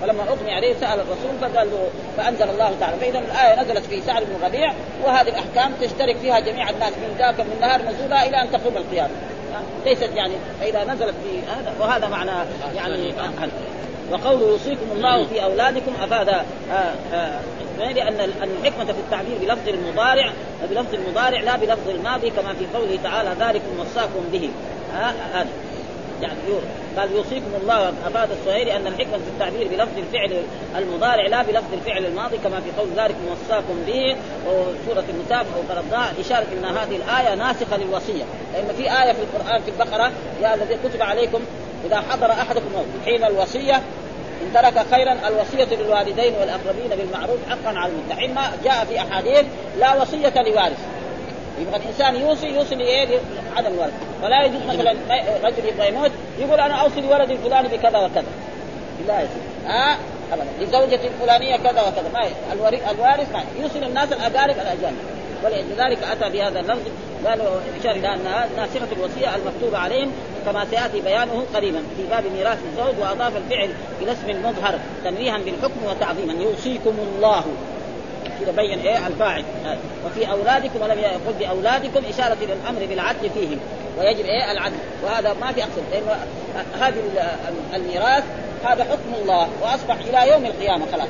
فلما 0.02 0.22
أغمي 0.22 0.52
عليه 0.52 0.74
سأل 0.80 1.00
الرسول 1.00 1.38
فقال 1.40 1.70
له 1.70 1.88
فأنزل 2.16 2.50
الله 2.50 2.72
تعالى. 2.80 2.96
فإذا 2.96 3.18
الآية 3.18 3.62
نزلت 3.62 3.86
في 3.86 4.00
سعد 4.00 4.22
بن 4.22 4.46
ربيع 4.46 4.72
وهذه 5.04 5.28
الأحكام 5.28 5.72
تشترك 5.80 6.16
فيها 6.16 6.40
جميع 6.40 6.70
الناس 6.70 6.92
من 6.92 7.16
ذاك 7.18 7.40
من 7.40 7.56
نهار 7.60 7.82
نزولها 7.82 8.28
إلى 8.28 8.42
أن 8.42 8.50
تقوم 8.50 8.76
القيامة. 8.76 9.14
ليست 9.84 10.10
يعني 10.14 10.32
فإذا 10.60 10.84
نزلت 10.84 11.14
في 11.24 11.38
هذا 11.52 11.74
وهذا 11.80 12.08
معنى 12.08 12.30
يعني 12.76 13.14
وقوله 14.10 14.48
يوصيكم 14.48 14.86
الله 14.92 15.26
في 15.26 15.44
أولادكم 15.44 15.92
افاد 16.02 16.28
آه، 16.28 16.44
آه، 17.12 17.40
لأن 17.78 18.20
أن 18.20 18.48
الحكمة 18.60 18.84
في 18.84 18.98
التعبير 18.98 19.38
بلفظ 19.40 19.68
المضارع 19.68 20.32
بلفظ 20.70 20.94
المضارع 20.94 21.40
لا 21.40 21.56
بلفظ 21.56 21.88
الماضي 21.88 22.30
كما 22.30 22.54
في 22.54 22.66
قوله 22.74 22.98
تعالى 23.02 23.30
ذلكم 23.40 23.80
وصاكم 23.80 24.24
به. 24.32 24.50
هذا. 24.94 25.46
يعني 26.22 26.38
قال 26.98 27.12
يوصيكم 27.12 27.46
الله 27.62 27.88
أفاد 28.06 28.28
السهيري 28.30 28.76
أن 28.76 28.86
الحكمة 28.86 29.16
في 29.18 29.28
التعبير 29.34 29.68
بلفظ 29.68 29.98
الفعل 29.98 30.42
المضارع 30.78 31.26
لا 31.26 31.42
بلفظ 31.42 31.72
الفعل 31.72 32.06
الماضي 32.06 32.38
كما 32.38 32.60
في 32.60 32.70
قول 32.78 32.88
ذلك 32.96 33.14
وصاكم 33.30 33.84
به 33.86 34.16
وسوره 34.46 35.04
النساء 35.08 35.38
أو 35.38 35.62
فرضاء 35.68 36.14
إشارة 36.20 36.46
ان 36.58 36.64
هذه 36.64 36.96
الآية 36.96 37.34
ناسخة 37.34 37.76
للوصية. 37.76 38.24
لأن 38.52 38.74
في 38.76 38.82
آية 38.82 39.12
في 39.12 39.18
القرآن 39.22 39.62
في 39.62 39.70
البقرة 39.70 40.12
يا 40.42 40.54
الذي 40.54 40.78
كتب 40.84 41.02
عليكم 41.02 41.40
إذا 41.86 41.96
حضر 42.10 42.30
أحدكم 42.32 42.70
حين 43.04 43.24
الوصية 43.24 43.76
إن 44.42 44.52
ترك 44.54 44.86
خيرا 44.90 45.16
الوصية 45.28 45.76
للوالدين 45.76 46.34
والأقربين 46.40 46.98
بالمعروف 46.98 47.38
حقا 47.50 47.78
على 47.78 47.92
المتقين. 47.92 48.34
ما 48.34 48.52
جاء 48.64 48.84
في 48.84 48.98
أحاديث 48.98 49.44
لا 49.78 50.02
وصية 50.02 50.42
لوارث. 50.42 50.78
يبغى 51.60 51.76
الإنسان 51.76 52.14
يوصي 52.14 52.46
يوصي 52.46 52.74
لايه؟ 52.74 53.18
عدم 53.56 53.74
الولد 53.74 53.92
فلا 54.22 54.44
يجوز 54.44 54.62
مثلا 54.68 54.94
رجل 55.44 55.68
يبغى 55.68 55.88
يموت 55.88 56.10
يقول 56.38 56.60
أنا 56.60 56.74
أوصي 56.74 57.00
لولدي 57.00 57.32
الفلاني 57.32 57.68
بكذا 57.68 57.98
وكذا. 57.98 58.24
لا 59.08 59.20
يجوز. 59.20 59.66
ها 59.66 59.98
ابدا. 60.32 60.46
لزوجتي 60.60 61.08
الفلانية 61.08 61.56
كذا 61.56 61.82
وكذا. 61.82 62.10
ما 62.12 62.28
الوارث 62.90 63.32
ما 63.32 63.42
يوصي 63.60 63.78
للناس 63.78 64.12
الأقارب 64.12 64.56
الأجانب. 64.56 64.96
ولذلك 65.44 65.98
أتى 66.02 66.30
بهذا 66.30 66.60
اللفظ 66.60 66.88
قالوا 67.26 67.46
اشار 67.80 67.92
إلى 67.92 68.14
انها 68.14 68.48
ناسخه 68.56 68.86
الوصية 68.96 69.36
المكتوبة 69.36 69.78
عليهم 69.78 70.12
كما 70.46 70.66
سيأتي 70.70 71.00
بيانه 71.00 71.44
قريبا 71.54 71.82
في 71.96 72.02
باب 72.10 72.24
ميراث 72.36 72.58
الزوج 72.72 72.94
وأضاف 73.00 73.36
الفعل 73.36 73.70
إلى 74.02 74.12
اسم 74.12 74.46
مظهر 74.46 74.78
تنويها 75.04 75.38
بالحكم 75.38 75.84
وتعظيما. 75.86 76.32
يوصيكم 76.42 76.94
الله. 77.16 77.44
كذا 78.40 78.52
بين 78.52 78.78
إيه 78.78 79.06
الفاعل. 79.06 79.44
وفي 80.06 80.30
أولادكم 80.30 80.82
ولم 80.82 80.98
يقل 80.98 81.32
بأولادكم 81.38 82.02
إشارة 82.08 82.36
إلى 82.42 82.52
الأمر 82.52 82.86
بالعدل 82.86 83.30
فيهم. 83.30 83.58
ويجب 83.98 84.24
إيه 84.24 84.52
العدل. 84.52 84.76
وهذا 85.04 85.34
ما 85.40 85.52
في 85.52 85.62
أقصد. 85.62 85.82
لأنه 85.92 86.16
هذه 86.80 86.94
الميراث 87.74 88.24
هذا 88.64 88.84
حكم 88.84 89.22
الله. 89.22 89.48
وأصبح 89.62 89.96
إلى 90.08 90.32
يوم 90.32 90.44
القيامة 90.44 90.86
خلاص. 90.92 91.08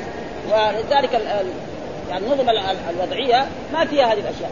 ولذلك 0.52 1.12
يعني 2.10 2.26
النظم 2.26 2.50
الوضعية 2.90 3.46
ما 3.72 3.84
فيها 3.84 4.04
هذه 4.04 4.18
الأشياء. 4.20 4.50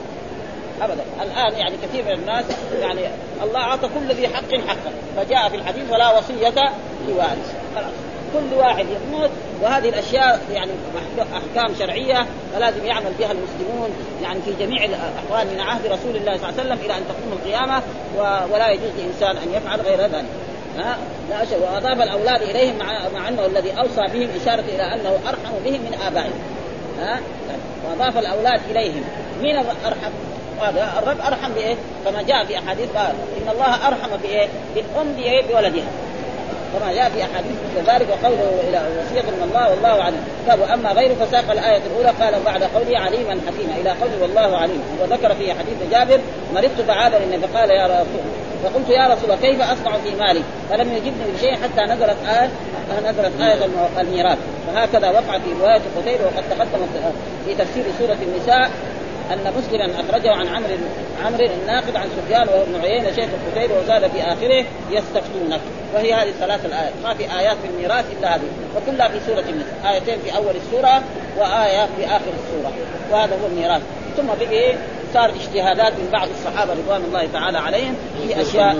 ابدا. 0.82 1.02
الآن 1.22 1.58
يعني 1.58 1.76
كثير 1.82 2.04
من 2.04 2.12
الناس 2.12 2.44
يعني 2.80 3.00
الله 3.42 3.60
أعطى 3.60 3.88
كل 3.88 4.14
ذي 4.14 4.28
حق 4.28 4.54
حقا. 4.68 4.92
فجاء 5.16 5.48
في 5.48 5.56
الحديث 5.56 5.90
ولا 5.90 6.18
وصية 6.18 6.72
لوارث. 7.08 7.54
خلاص. 7.74 8.01
كل 8.32 8.56
واحد 8.56 8.86
يموت 8.86 9.30
وهذه 9.62 9.88
الأشياء 9.88 10.40
يعني 10.52 10.70
أحكام 11.18 11.74
شرعية 11.78 12.26
فلازم 12.54 12.84
يعمل 12.84 13.12
بها 13.18 13.32
المسلمون 13.32 13.90
يعني 14.22 14.40
في 14.42 14.52
جميع 14.64 14.84
الأحوال 14.84 15.54
من 15.54 15.60
عهد 15.60 15.86
رسول 15.86 16.16
الله 16.16 16.36
صلى 16.36 16.48
الله 16.48 16.60
عليه 16.60 16.62
وسلم 16.62 16.78
إلى 16.84 16.98
أن 16.98 17.02
تقوم 17.08 17.32
القيامة 17.32 17.82
ولا 18.52 18.70
يجوز 18.70 18.90
لإنسان 18.98 19.36
أن 19.36 19.54
يفعل 19.54 19.80
غير 19.80 20.00
ذلك 20.00 20.24
ها 20.78 20.96
لا 21.30 21.44
شيء 21.44 21.58
وأضاف 21.58 22.02
الأولاد 22.02 22.42
إليهم 22.42 22.78
مع 23.14 23.28
أنه 23.28 23.46
الذي 23.46 23.70
أوصى 23.78 24.12
بهم 24.12 24.28
إشارة 24.42 24.60
إلى 24.60 24.94
أنه 24.94 25.18
أرحم 25.28 25.52
بهم 25.64 25.80
من 25.80 25.98
آبائهم 26.06 26.40
ها 26.98 27.20
وأضاف 27.84 28.18
الأولاد 28.18 28.60
إليهم 28.70 29.04
مين 29.42 29.56
ارحم؟ 29.56 30.12
هذا 30.60 30.92
الرب 30.98 31.20
أرحم 31.20 31.52
بإيه؟ 31.52 31.74
كما 32.04 32.22
جاء 32.22 32.44
في 32.44 32.58
أحاديث 32.58 32.88
قال 32.96 33.14
إن 33.42 33.48
الله 33.52 33.88
أرحم 33.88 34.16
بإيه؟ 34.22 34.48
بالأم؟ 34.74 35.12
بولدها 35.48 35.84
كما 36.72 36.92
جاء 36.92 37.10
في 37.10 37.22
أحاديث 37.22 37.56
مثل 37.64 37.90
ذلك 37.90 38.08
وقوله 38.10 38.60
إلى 38.68 38.78
وصية 38.78 39.22
من 39.30 39.48
الله 39.48 39.70
والله 39.70 40.02
عليم. 40.02 40.24
قال 40.48 40.60
واما 40.60 40.92
غيره 40.92 41.14
فساق 41.14 41.50
الآية 41.50 41.82
الأولى 41.86 42.12
قال 42.20 42.34
بعد 42.44 42.62
قوله 42.62 42.98
عليما 42.98 43.40
حكيما. 43.46 43.74
إلى 43.80 43.90
قوله 43.90 44.22
والله 44.22 44.56
عليم. 44.56 44.82
وذكر 45.02 45.34
في 45.34 45.52
حديث 45.52 45.78
جابر 45.90 46.20
مرضت 46.54 46.80
فعاد 46.88 47.14
النبي 47.14 47.46
فقال 47.46 47.70
يا 47.70 47.86
رسول 47.86 48.24
فقلت 48.64 48.88
يا 48.88 49.06
رسول 49.06 49.24
الله 49.24 49.36
كيف 49.36 49.60
أصنع 49.60 49.92
في 50.04 50.16
مالي؟ 50.20 50.42
فلم 50.70 50.92
يجبني 50.92 51.32
بشيء 51.36 51.54
حتى 51.54 51.92
نزلت 51.92 52.16
آية 52.28 52.50
نزلت 53.04 53.40
آية 53.40 53.58
الميراث. 54.00 54.38
فهكذا 54.66 55.10
وقع 55.10 55.38
في 55.38 55.52
رواية 55.60 55.80
قتيبة 55.96 56.24
وقد 56.24 56.44
تقدم 56.50 56.86
في 57.46 57.54
تفسير 57.54 57.84
سورة 57.98 58.16
النساء. 58.22 58.70
أن 59.32 59.52
مسلما 59.58 60.00
أخرجه 60.00 60.30
عن 60.30 60.46
عمرو 60.46 60.76
عمرو 61.24 61.46
الناقد 61.62 61.96
عن 61.96 62.08
سفيان 62.16 62.48
وابن 62.48 62.80
عيينة 62.82 63.12
شيخ 63.12 63.28
القتيبة 63.28 63.80
وزاد 63.80 64.10
في 64.10 64.22
آخره 64.22 64.64
يستفتونك. 64.90 65.60
وهي 65.94 66.14
هذه 66.14 66.28
الثلاث 66.28 66.66
الآيات. 66.66 66.92
ما 67.04 67.14
في 67.14 67.38
آيات 67.38 67.56
في 67.56 67.68
الميراث 67.68 68.04
إلا 68.18 68.34
هذه. 68.34 68.42
وكلها 68.76 69.08
في 69.08 69.20
سورة 69.26 69.44
النساء. 69.48 69.92
آيتين 69.94 70.18
في 70.24 70.36
أول 70.36 70.54
السورة 70.56 71.02
وآية 71.38 71.86
في 71.96 72.06
آخر 72.06 72.32
السورة. 72.42 72.72
وهذا 73.10 73.38
هو 73.42 73.46
الميراث. 73.46 73.82
ثم 74.16 74.26
بقي 74.26 74.74
صار 75.14 75.30
اجتهادات 75.30 75.92
من 75.92 76.08
بعض 76.12 76.28
الصحابة 76.28 76.72
رضوان 76.72 77.04
الله 77.04 77.28
تعالى 77.32 77.58
عليهم 77.58 77.96
في 78.22 78.40
أشياء 78.42 78.76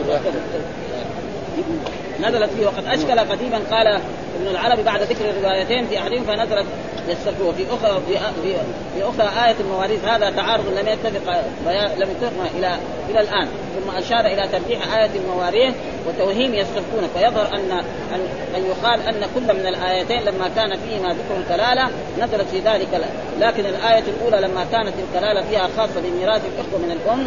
نزلت 2.21 2.51
فيه 2.51 2.67
وقد 2.67 2.87
أشكل 2.87 3.21
قديما 3.21 3.61
قال 3.71 4.01
ابن 4.43 4.51
العربي 4.51 4.83
بعد 4.83 5.03
ذكر 5.03 5.31
الروايتين 5.31 5.87
في 5.87 5.99
أحدهم 5.99 6.25
فنزلت 6.25 6.67
يستفقوا 7.09 7.51
وفي 7.51 7.67
أخرى 7.71 8.01
في, 8.07 8.19
في, 8.43 8.55
في 8.95 9.03
أخرى 9.03 9.47
آية 9.47 9.55
المواريث 9.61 10.05
هذا 10.05 10.31
تعارض 10.31 10.67
لم 10.67 10.89
يتفق 10.89 11.45
لم 11.97 12.11
يتفق 12.11 12.59
إلى 12.59 12.77
إلى 13.11 13.21
الآن. 13.21 13.49
ثم 13.75 13.91
أشار 13.97 14.27
إلى 14.27 14.49
ترجيح 14.49 14.95
آية 14.97 15.11
المواريث 15.17 15.75
وتوهيم 16.09 16.55
يستفقون 16.55 17.09
فيظهر 17.15 17.55
ان 17.55 17.71
ان 18.15 18.21
أن 18.57 18.67
يقال 18.67 19.01
أن 19.01 19.27
كل 19.35 19.55
من 19.55 19.67
الآيتين 19.67 20.23
لما 20.23 20.51
كان 20.57 20.77
فيهما 20.77 21.09
ذكر 21.09 21.37
الكلاله 21.37 21.91
نزلت 22.19 22.49
في 22.49 22.59
ذلك 22.59 22.89
لكن 23.41 23.67
الآية 23.67 24.03
الأولى 24.09 24.47
لما 24.47 24.67
كانت 24.73 24.95
الكلالة 25.09 25.43
فيها 25.43 25.69
خاصة 25.77 26.01
بميراث 26.01 26.43
الاخوه 26.45 26.79
من 26.79 26.91
الأم 26.91 27.27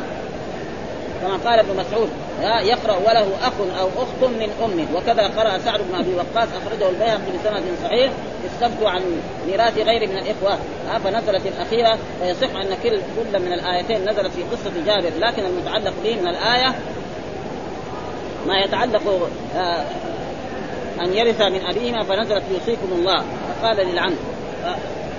كما 1.22 1.50
قال 1.50 1.60
ابن 1.60 1.70
مسعود 1.80 2.10
يقرأ 2.42 2.98
وله 2.98 3.28
أخ 3.44 3.80
أو 3.80 3.88
أخت 3.88 4.24
من 4.24 4.50
أمه. 4.64 4.88
وكذا 4.96 5.28
قرأ 5.28 5.58
سعد 5.58 5.80
بن 5.80 5.96
أبي 5.96 6.14
وقاص 6.14 6.48
أخرجه 6.62 6.90
البيهقي 6.90 7.38
بسند 7.40 7.64
صحيح 7.84 8.12
السبت 8.46 8.84
عن 8.84 9.02
ميراث 9.48 9.78
غير 9.78 10.10
من 10.10 10.18
الإخوة. 10.18 10.58
فنزلت 11.04 11.48
الأخيرة. 11.48 11.98
فيصح 12.22 12.56
أن 12.56 12.78
كل 12.84 12.90
كل 13.00 13.40
من 13.40 13.54
الآيتين 13.54 14.02
نزلت 14.10 14.32
في 14.32 14.44
قصة 14.44 14.72
جابر 14.86 15.12
لكن 15.20 15.46
المتعلق 15.46 15.94
به 16.04 16.16
من 16.22 16.28
الآية 16.28 16.76
ما 18.48 18.58
يتعلق 18.58 19.30
آه، 19.56 19.86
أن 21.02 21.14
يرث 21.14 21.42
من 21.42 21.66
أبيهما 21.66 22.04
فنزلت 22.04 22.44
يوصيكم 22.52 22.92
الله. 22.92 23.24
فقال 23.62 23.78
للعم 23.78 24.14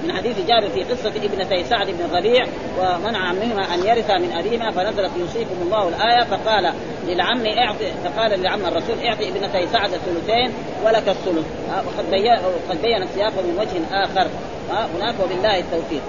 من 0.07 0.13
حديث 0.13 0.37
جابر 0.47 0.69
في 0.69 0.85
قصة 0.85 1.09
ابنتي 1.09 1.65
سعد 1.65 1.87
بن 1.87 2.05
الربيع 2.11 2.47
ومنع 2.79 3.19
عمهما 3.19 3.75
أن 3.75 3.87
يرث 3.87 4.11
من 4.11 4.33
أبيهما 4.33 4.71
فنزلت 4.71 5.11
يوصيكم 5.17 5.55
الله 5.63 5.89
الآية 5.89 6.25
فقال 6.25 6.73
للعم 7.07 7.47
اعطي 7.47 7.93
فقال 8.05 8.41
للعم 8.41 8.67
الرسول 8.67 9.05
اعطي 9.05 9.29
ابنتي 9.29 9.67
سعد 9.73 9.91
الثلثين 9.93 10.53
ولك 10.85 11.09
الثلث. 11.09 11.47
وقد 11.87 12.11
بين 12.11 12.33
وقد 12.33 12.83
بين 12.83 13.03
السياق 13.03 13.33
من 13.33 13.59
وجه 13.59 14.05
آخر. 14.05 14.29
هناك 14.71 15.15
وبالله 15.25 15.59
التوفيق. 15.59 16.03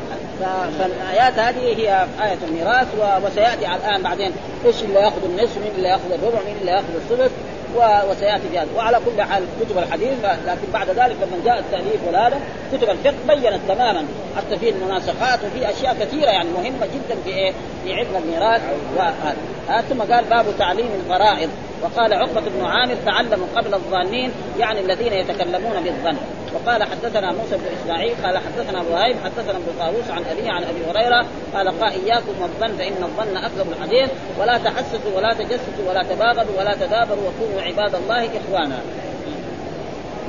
فالآيات 0.80 1.40
هذه 1.40 1.80
هي 1.80 2.08
آية 2.22 2.38
الميراث 2.48 2.88
وسيأتي 3.24 3.76
الآن 3.76 4.02
بعدين. 4.02 4.32
إيش 4.66 4.84
اللي 4.84 5.00
يأخذ 5.00 5.24
النصف؟ 5.26 5.58
مين 5.58 5.72
اللي 5.78 5.90
يأخذ 5.90 6.12
الربع؟ 6.12 6.40
مين 6.46 6.56
اللي 6.62 6.72
يأخذ 6.72 6.96
الثلث 6.96 7.32
وسيأتي 7.78 8.60
هذا 8.60 8.68
وعلى 8.76 9.00
كل 9.06 9.22
حال 9.22 9.44
كتب 9.62 9.78
الحديث 9.78 10.12
لكن 10.48 10.72
بعد 10.74 10.90
ذلك 10.90 11.16
لما 11.22 11.46
جاء 11.46 11.60
التأليف 11.60 12.02
وهذا 12.08 12.40
كتب 12.74 12.90
الفقه 12.90 13.36
بينت 13.36 13.60
تماما 13.68 14.06
حتى 14.38 14.58
في 14.58 14.70
المناسخات 14.70 15.40
وفي 15.44 15.70
أشياء 15.70 15.96
كثيرة 16.00 16.30
يعني 16.30 16.50
مهمة 16.50 16.86
جدا 16.86 17.22
في 17.24 17.30
إيه؟ 17.30 17.54
في 17.84 17.94
علم 17.94 18.16
الميراث 18.24 18.62
وهذا. 18.98 19.82
ثم 19.90 20.14
قال 20.14 20.26
باب 20.26 20.46
تعليم 20.60 20.90
الفرائض. 21.06 21.50
وقال 21.84 22.14
عقبة 22.14 22.42
بن 22.42 22.66
عامر 22.66 22.96
تعلموا 23.06 23.48
قبل 23.56 23.74
الظانين 23.74 24.32
يعني 24.60 24.80
الذين 24.80 25.14
يتكلمون 25.14 25.84
بالظن. 25.84 26.18
وقال 26.54 26.84
حدثنا 26.84 27.32
موسى 27.32 27.58
بن 27.58 27.66
إسماعيل 27.82 28.16
قال 28.24 28.38
حدثنا 28.38 28.82
ابو 28.82 28.94
هايب 28.94 29.16
حدثنا 29.24 29.58
أبو 29.58 29.72
طاووس 29.80 30.10
عن 30.10 30.24
ابي 30.32 30.50
عن 30.50 30.64
أبي 30.64 30.86
هريرة 30.92 31.26
قال 31.54 31.68
قال 31.82 31.92
إياكم 31.92 32.42
والظن 32.42 32.78
فإن 32.78 33.04
الظن 33.04 33.38
اكذب 33.38 33.74
الحديث 33.78 34.10
ولا 34.40 34.58
تحسسوا 34.58 35.18
ولا 35.18 35.34
تجسسوا 35.34 35.90
ولا 35.90 36.04
تباغضوا 36.04 36.60
ولا 36.60 36.76
تدابروا 36.76 37.30
وكونوا 37.30 37.62
عباد 37.62 37.96
الله 37.96 38.30
إخوانا. 38.38 38.80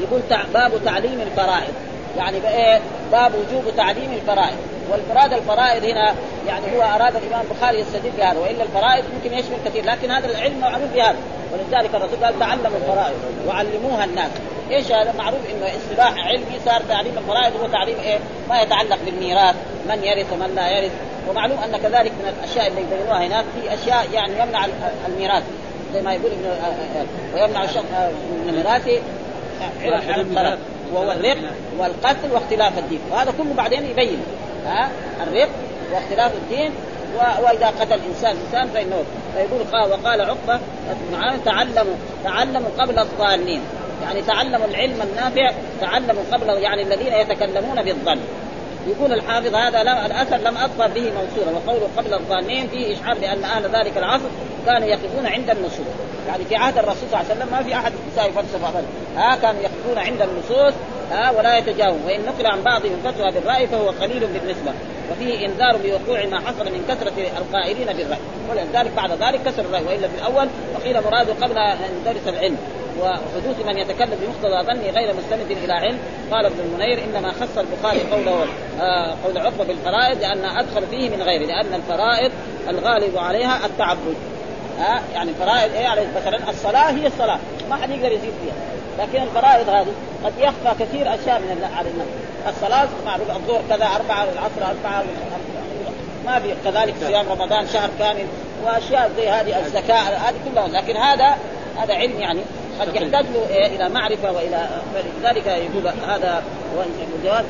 يقول 0.01 0.21
باب 0.55 0.73
تعليم 0.85 1.21
الفرائض. 1.21 1.75
يعني 2.17 2.41
بإيه؟ 2.41 2.81
باب 3.13 3.33
وجوب 3.35 3.77
تعليم 3.77 4.13
الفرائض. 4.13 4.57
والمراد 4.91 5.33
الفرائض 5.33 5.85
هنا 5.85 6.15
يعني 6.47 6.77
هو 6.77 6.83
أراد 6.83 7.17
الإمام 7.17 7.45
البخاري 7.51 7.81
يستدل 7.81 8.11
بهذا 8.19 8.39
وإلا 8.39 8.63
الفرائض 8.63 9.05
ممكن 9.15 9.39
يشمل 9.39 9.57
كثير 9.65 9.85
لكن 9.85 10.11
هذا 10.11 10.27
العلم 10.27 10.61
معروف 10.61 10.93
بهذا 10.95 11.17
ولذلك 11.53 11.95
الرسول 11.95 12.25
قال 12.25 12.39
تعلموا 12.39 12.77
الفرائض 12.77 13.17
وعلموها 13.47 14.05
الناس. 14.05 14.31
إيش 14.71 14.93
هذا؟ 14.93 15.15
معروف 15.19 15.41
إنه 15.51 15.67
اصطلاح 15.67 16.27
علمي 16.27 16.59
صار 16.65 16.83
تعليم 16.89 17.19
الفرائض 17.19 17.53
هو 17.61 17.67
تعليم 17.69 17.97
إيه؟ 18.05 18.19
ما 18.49 18.63
يتعلق 18.63 18.99
بالميراث 19.07 19.55
من 19.89 20.05
يرث 20.05 20.33
ومن 20.33 20.55
لا 20.55 20.71
يرث. 20.71 20.93
ومعلوم 21.29 21.59
أن 21.59 21.77
كذلك 21.77 22.13
من 22.13 22.35
الأشياء 22.39 22.67
اللي 22.67 22.81
يبينوها 22.81 23.27
هناك 23.27 23.45
في 23.55 23.75
أشياء 23.75 24.07
يعني 24.13 24.33
يمنع 24.33 24.67
الميراث. 25.09 25.43
زي 25.95 26.03
ما 26.03 26.15
يقول 26.15 26.33
ابن 26.33 26.47
آه، 26.47 26.53
آه، 26.53 27.01
آه، 27.01 27.43
ويمنع 27.43 27.65
الشخص 27.65 27.85
من 28.47 28.63
ثلاث 30.35 30.59
وهو 30.93 31.13
الرق 31.13 31.37
والقتل 31.79 32.33
واختلاف 32.33 32.79
الدين. 32.79 33.01
وهذا 33.11 33.33
كله 33.39 33.55
بعدين 33.57 33.85
يبين 33.85 34.19
ها؟ 34.67 34.91
الرق 35.23 35.49
واختلاف 35.93 36.33
الدين 36.35 36.73
وإذا 37.17 37.67
قتل 37.67 38.01
إنسان 38.09 38.37
إنسان 38.47 38.69
فإنه 38.69 39.05
فيقول 39.35 39.65
قال 39.73 39.91
وقال 39.91 40.21
عقبة 40.21 40.61
تعلموا 41.45 41.95
تعلموا 42.25 42.69
قبل 42.79 42.99
الظانين 42.99 43.61
يعني 44.03 44.23
تعلموا 44.23 44.67
العلم 44.67 45.03
النافع 45.03 45.53
تعلموا 45.81 46.23
قبل 46.33 46.49
يعني 46.49 46.83
الذين 46.83 47.13
يتكلمون 47.13 47.83
بالظن. 47.83 48.19
يقول 48.89 49.13
الحافظ 49.13 49.55
هذا 49.55 49.83
لم 49.83 50.07
الأثر 50.07 50.37
لم 50.37 50.57
أظفر 50.57 50.87
به 50.87 51.13
موصولا 51.13 51.57
وقوله 51.57 51.89
قبل 51.97 52.15
الظانين 52.15 52.69
فيه 52.69 52.93
إشعار 52.93 53.19
بأن 53.19 53.45
أهل 53.45 53.63
ذلك 53.63 53.99
العصر 53.99 54.29
كانوا 54.67 54.89
يقفون 54.89 55.27
عند 55.27 55.51
النصوص. 55.51 55.87
يعني 56.29 56.45
في 56.45 56.57
عهد 56.57 56.79
الرسول 56.79 57.09
صلى 57.11 57.21
الله 57.21 57.31
عليه 57.31 57.41
وسلم 57.41 57.53
ما 57.53 57.63
في 57.63 57.75
أحد 57.75 57.93
يساوي 58.13 58.33
فلسفه 58.33 58.69
ابدا 58.69 58.87
ها 59.17 59.37
كانوا 59.37 59.61
يقفون 59.61 59.99
عند 59.99 60.23
النصوص 60.23 60.75
ها 61.11 61.31
ولا 61.31 61.59
يتجاوز 61.59 61.99
وإن 62.07 62.21
نقل 62.27 62.47
عن 62.47 62.63
بعضهم 62.63 62.97
فتوى 63.05 63.31
بالرأي 63.31 63.67
فهو 63.67 63.89
قليل 63.89 64.21
بالنسبة. 64.21 64.73
وفيه 65.13 65.47
إنذار 65.47 65.77
بوقوع 65.77 66.25
ما 66.27 66.41
حصل 66.41 66.65
من 66.65 66.85
كثرة 66.89 67.39
القائلين 67.39 67.87
بالرأي. 67.87 68.19
ولذلك 68.51 68.93
بعد 68.97 69.11
ذلك 69.11 69.41
كسر 69.43 69.63
الرأي 69.63 69.85
وإلا 69.85 70.09
في 70.09 70.15
الأول 70.15 70.49
وقيل 70.75 71.05
مراده 71.05 71.33
قبل 71.33 71.59
أن 71.59 71.79
يدرس 72.07 72.29
العلم. 72.29 72.57
وحدوث 73.01 73.67
من 73.67 73.79
يتكلم 73.79 74.19
بمقتضى 74.21 74.67
ظنه 74.67 74.91
غير 74.91 75.15
مستند 75.15 75.51
إلى 75.51 75.73
علم. 75.73 75.99
قال 76.33 76.47
ابن 76.47 76.61
المنير 76.61 77.05
إنما 77.05 77.33
خص 77.33 77.59
البخاري 77.59 78.01
قوله 78.13 78.47
آه 78.81 79.15
قول 79.25 79.39
عقبة 79.39 79.65
بالفرائض 79.65 80.21
لأن 80.21 80.45
أدخل 80.45 80.87
فيه 80.91 81.11
من 81.11 81.23
غيره 81.23 81.47
لأن 81.47 81.75
الفرائض 81.75 82.33
الغالب 82.69 83.19
عليها 83.19 83.67
التعبد. 83.67 84.17
ها 84.79 84.97
آه 84.97 85.01
يعني 85.15 85.31
الفرائض 85.31 85.75
إيه؟ 85.75 85.87
على 85.87 86.07
مثلا 86.17 86.51
الصلاة 86.51 86.91
هي 86.91 87.07
الصلاة 87.07 87.39
ما 87.71 87.77
حد 87.77 87.91
يقدر 87.91 88.13
يزيد 88.13 88.33
فيها. 88.43 88.79
لكن 88.99 89.23
الفرائض 89.23 89.69
هذه 89.69 89.93
قد 90.25 90.33
يخفى 90.39 90.85
كثير 90.85 91.15
أشياء 91.15 91.41
من 91.41 91.71
على 91.77 91.89
الناس 91.89 92.07
الصلاة 92.49 92.89
معروف 93.07 93.31
الظهر 93.31 93.63
كذا 93.69 93.87
أربعة 93.87 94.25
العصر 94.25 94.77
أربعة 94.77 95.05
ما 96.27 96.41
في 96.41 96.55
كذلك 96.65 96.95
صيام 97.01 97.27
رمضان 97.29 97.67
شهر 97.69 97.91
كامل 97.99 98.27
وأشياء 98.65 99.11
زي 99.17 99.29
هذه 99.29 99.67
الزكاة 99.67 99.97
هذه 99.97 100.35
كلها. 100.45 100.69
لكن 100.69 100.97
هذا 100.97 101.39
هذا 101.77 101.95
علم 101.95 102.21
يعني. 102.21 102.41
قد 102.81 102.95
يحتاج 102.95 103.25
له 103.35 103.47
إيه 103.51 103.77
إلى 103.77 103.89
معرفة 103.89 104.33
وإلى 104.33 104.69
فلذلك 104.95 105.47
يقول 105.47 105.89
هذا 106.09 106.43
والجواز 106.77 107.45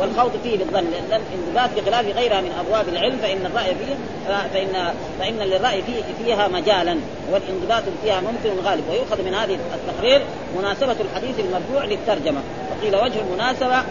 والخوض 0.00 0.30
فيه 0.42 0.58
بالظن 0.58 0.84
لأن 0.90 1.20
الإنضباط 1.20 1.70
بخلاف 1.76 2.16
غيرها 2.16 2.40
من 2.40 2.52
أبواب 2.60 2.88
العلم 2.88 3.18
فإن 3.18 3.46
الرأي 3.46 3.74
فيه 3.74 3.94
فإن 4.54 4.92
فإن 5.18 5.38
للرأي 5.38 5.82
فيه 5.82 6.24
فيها 6.24 6.48
مجالا 6.48 6.96
والإنضباط 7.32 7.82
فيها 8.02 8.20
ممكن 8.20 8.60
غالب. 8.64 8.84
ويؤخذ 8.90 9.22
من 9.22 9.34
هذه 9.34 9.58
التقرير 9.74 10.22
مناسبة 10.58 10.96
الحديث 11.00 11.40
المرفوع 11.40 11.84
للترجمة. 11.84 12.40
وقيل 12.70 12.96
وجه 12.96 13.20
المناسبة 13.20 13.82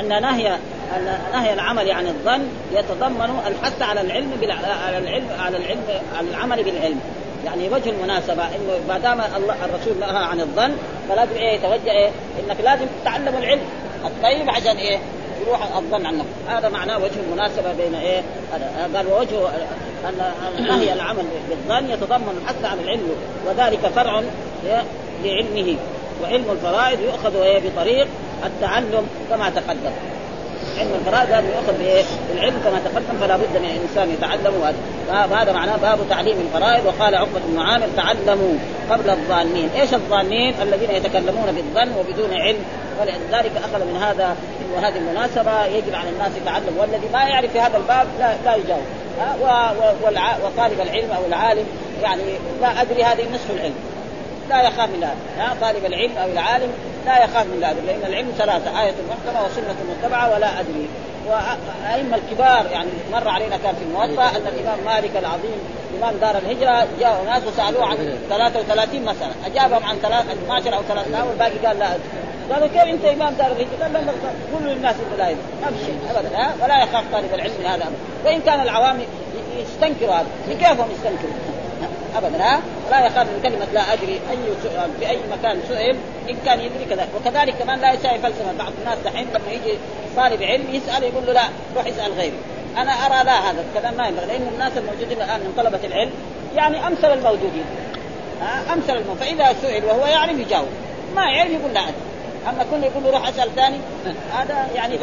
أن 0.00 0.22
نهي 0.22 0.48
أن 0.96 1.18
نهي 1.32 1.52
العمل 1.52 1.90
عن 1.90 2.06
الظن 2.06 2.48
يتضمن 2.72 3.40
الحث 3.46 3.82
على 3.82 4.00
العلم 4.00 4.30
على 4.86 4.98
العلم 4.98 5.26
على 5.38 5.56
العلم 5.56 5.82
على 6.16 6.28
العمل 6.30 6.64
بالعلم. 6.64 7.00
يعني 7.44 7.68
وجه 7.68 7.90
المناسبة 7.90 8.42
إنه 8.44 8.78
ما 8.88 8.98
دام 8.98 9.20
الرسول 9.64 9.98
نهى 10.00 10.24
عن 10.24 10.40
الظن 10.40 10.72
فلازم 11.08 11.34
إيه 11.36 11.54
يتوجه 11.54 11.90
إيه 11.90 12.10
إنك 12.40 12.60
لازم 12.60 12.86
تتعلم 13.02 13.36
العلم 13.38 13.62
الطيب 14.04 14.50
عشان 14.50 14.76
إيه 14.76 14.98
يروح 15.46 15.76
الظن 15.76 16.06
عنه 16.06 16.24
هذا 16.48 16.68
معناه 16.68 16.98
وجه 16.98 17.20
المناسبة 17.26 17.72
بين 17.72 17.94
إيه 17.94 18.22
قال 18.96 19.06
ووجه 19.12 19.48
ان 20.08 20.66
نهي 20.68 20.92
العمل 20.92 21.24
بالظن 21.48 21.90
يتضمن 21.90 22.42
الحث 22.42 22.64
على 22.64 22.80
العلم 22.80 23.10
وذلك 23.46 23.78
فرع 23.94 24.22
لعلمه 25.24 25.76
وعلم 26.22 26.44
الفرائض 26.50 27.00
يؤخذ 27.00 27.36
إيه 27.36 27.60
بطريق 27.68 28.06
التعلم 28.46 29.06
كما 29.30 29.50
تقدم. 29.50 29.92
علم 30.78 30.94
الفرائض 30.94 31.30
لازم 31.30 31.46
يؤخذ 31.48 31.78
بايه؟ 31.78 32.04
بالعلم 32.28 32.60
كما 32.64 32.80
تقدم 32.84 33.20
فلا 33.20 33.36
بد 33.36 33.56
من 33.56 33.70
الإنسان 33.76 34.14
يتعلم 34.14 34.74
وهذا 35.08 35.52
معناه 35.52 35.76
باب 35.76 35.98
تعليم 36.10 36.36
الفرائض. 36.40 36.86
وقال 36.86 37.14
عقبة 37.14 37.40
بن 37.46 37.58
عامر 37.58 37.86
تعلموا 37.96 38.54
قبل 38.90 39.10
الظانين، 39.10 39.68
إيش 39.80 39.94
الظانين؟ 39.94 40.54
الذين 40.62 40.90
يتكلمون 40.90 41.46
بالظن 41.46 41.92
وبدون 41.98 42.34
علم. 42.34 42.64
ولذلك 43.00 43.52
أخذ 43.56 43.84
من 43.84 44.02
هذا 44.02 44.36
انه 44.60 44.88
هذه 44.88 44.96
المناسبة 44.96 45.64
يجب 45.66 45.94
على 45.94 46.08
الناس 46.08 46.30
يتعلم 46.42 46.76
والذي 46.78 47.08
ما 47.12 47.22
يعرف 47.22 47.52
في 47.52 47.60
هذا 47.60 47.76
الباب 47.76 48.06
لا 48.18 48.34
لا 48.44 48.54
يجاوب. 48.56 48.82
وطالب 50.44 50.80
العلم 50.80 51.10
أو 51.10 51.26
العالم 51.28 51.64
يعني 52.02 52.22
لا 52.60 52.82
أدري 52.82 53.04
هذه 53.04 53.22
نصف 53.34 53.50
العلم. 53.50 53.74
لا 54.50 54.62
يخاف 54.62 54.88
من 54.88 55.04
هذا. 55.04 55.56
طالب 55.60 55.84
العلم 55.84 56.12
أو 56.22 56.32
العالم 56.32 56.68
لا 57.06 57.24
يخاف 57.24 57.46
من 57.46 57.60
ذلك 57.62 57.76
لأن 57.86 58.10
العلم 58.12 58.32
ثلاثة 58.38 58.82
آية 58.82 58.94
محكمة 59.10 59.44
وسنة 59.46 59.76
متبعة 59.90 60.34
ولا 60.34 60.60
أدري. 60.60 60.88
وأئمة 61.28 62.16
الكبار 62.16 62.66
يعني 62.72 62.90
مر 63.12 63.28
علينا 63.28 63.56
كان 63.56 63.74
في 63.74 63.82
الموطأ 63.82 64.36
أن 64.36 64.46
الإمام 64.46 64.78
مالك 64.84 65.16
العظيم 65.16 65.58
إمام 65.98 66.14
دار 66.16 66.38
الهجرة 66.38 66.86
جاءوا 67.00 67.24
ناس 67.24 67.42
وسألوه 67.46 67.86
عن 67.86 67.96
33 68.28 69.02
مسألة 69.02 69.32
أجابهم 69.46 69.84
عن 69.84 69.96
12 69.96 70.74
أو 70.76 70.82
13 70.82 71.28
والباقي 71.28 71.66
قال 71.66 71.78
لا 71.78 71.94
أدري. 71.94 72.02
قالوا 72.52 72.68
كيف 72.68 72.94
أنت 72.94 73.04
إمام 73.04 73.34
دار 73.34 73.46
الهجرة؟ 73.46 73.82
قال 73.82 73.92
لا 73.92 74.12
كل 74.58 74.68
الناس 74.70 74.96
لا 75.18 75.28
يدري. 75.28 75.42
ما 75.62 75.68
في 75.70 75.84
شيء 75.84 75.98
ابدا 76.10 76.36
ها؟ 76.36 76.52
ولا 76.62 76.82
يخاف 76.82 77.04
طالب 77.12 77.34
العلم 77.34 77.52
من 77.60 77.66
هذا 77.66 77.92
وإن 78.24 78.40
كان 78.40 78.60
العوام 78.60 79.00
يستنكروا 79.56 80.14
هذا. 80.14 80.26
بكيفهم 80.48 80.88
يستنكروا؟ 80.90 81.61
ابدا 82.16 82.44
ها؟ 82.44 82.60
لا 82.90 83.06
يخاف 83.06 83.26
من 83.26 83.40
كلمة 83.42 83.66
لا 83.74 83.92
أدري 83.92 84.20
أي 84.30 84.38
سؤال 84.62 84.90
في 85.00 85.10
أي 85.10 85.18
مكان 85.32 85.60
سئل 85.68 85.96
إن 86.30 86.36
كان 86.46 86.60
يدري 86.60 86.84
كذا. 86.90 87.08
وكذلك 87.16 87.54
كمان 87.58 87.80
لا 87.80 87.92
يساوي 87.92 88.18
فلسفة. 88.18 88.52
بعض 88.58 88.72
الناس 88.80 88.98
دحين 89.04 89.26
لما 89.28 89.52
يجي 89.52 89.78
طالب 90.16 90.42
علم 90.42 90.64
يسأل 90.74 91.02
يقول 91.02 91.26
له 91.26 91.32
لا 91.32 91.42
روح 91.76 91.86
اسأل 91.86 92.12
غيري. 92.12 92.38
أنا 92.76 92.92
أرى 92.92 93.24
لا 93.24 93.50
هذا 93.50 93.64
الكلام 93.68 93.94
ما 93.94 94.08
ينبغي 94.08 94.26
لأن 94.26 94.48
الناس 94.54 94.72
الموجودين 94.76 95.22
الآن 95.22 95.40
من 95.40 95.54
طلبة 95.56 95.80
العلم 95.84 96.10
يعني 96.56 96.86
أمثل 96.86 97.12
الموجودين 97.12 97.64
أمثل 98.72 98.96
الموجودين 98.96 99.36
فإذا 99.36 99.56
سئل 99.62 99.84
وهو 99.84 100.06
يعرف 100.06 100.38
يجاوب. 100.38 100.68
ما 101.16 101.24
يعرف 101.30 101.50
يقول 101.50 101.74
لا. 101.74 101.80
ادري 101.80 101.94
أما 102.48 102.64
كل 102.70 102.84
يقول 102.84 103.04
له 103.04 103.10
روح 103.10 103.28
اسأل 103.28 103.54
ثاني 103.56 103.76
هذا 104.32 104.68
يعني 104.74 104.96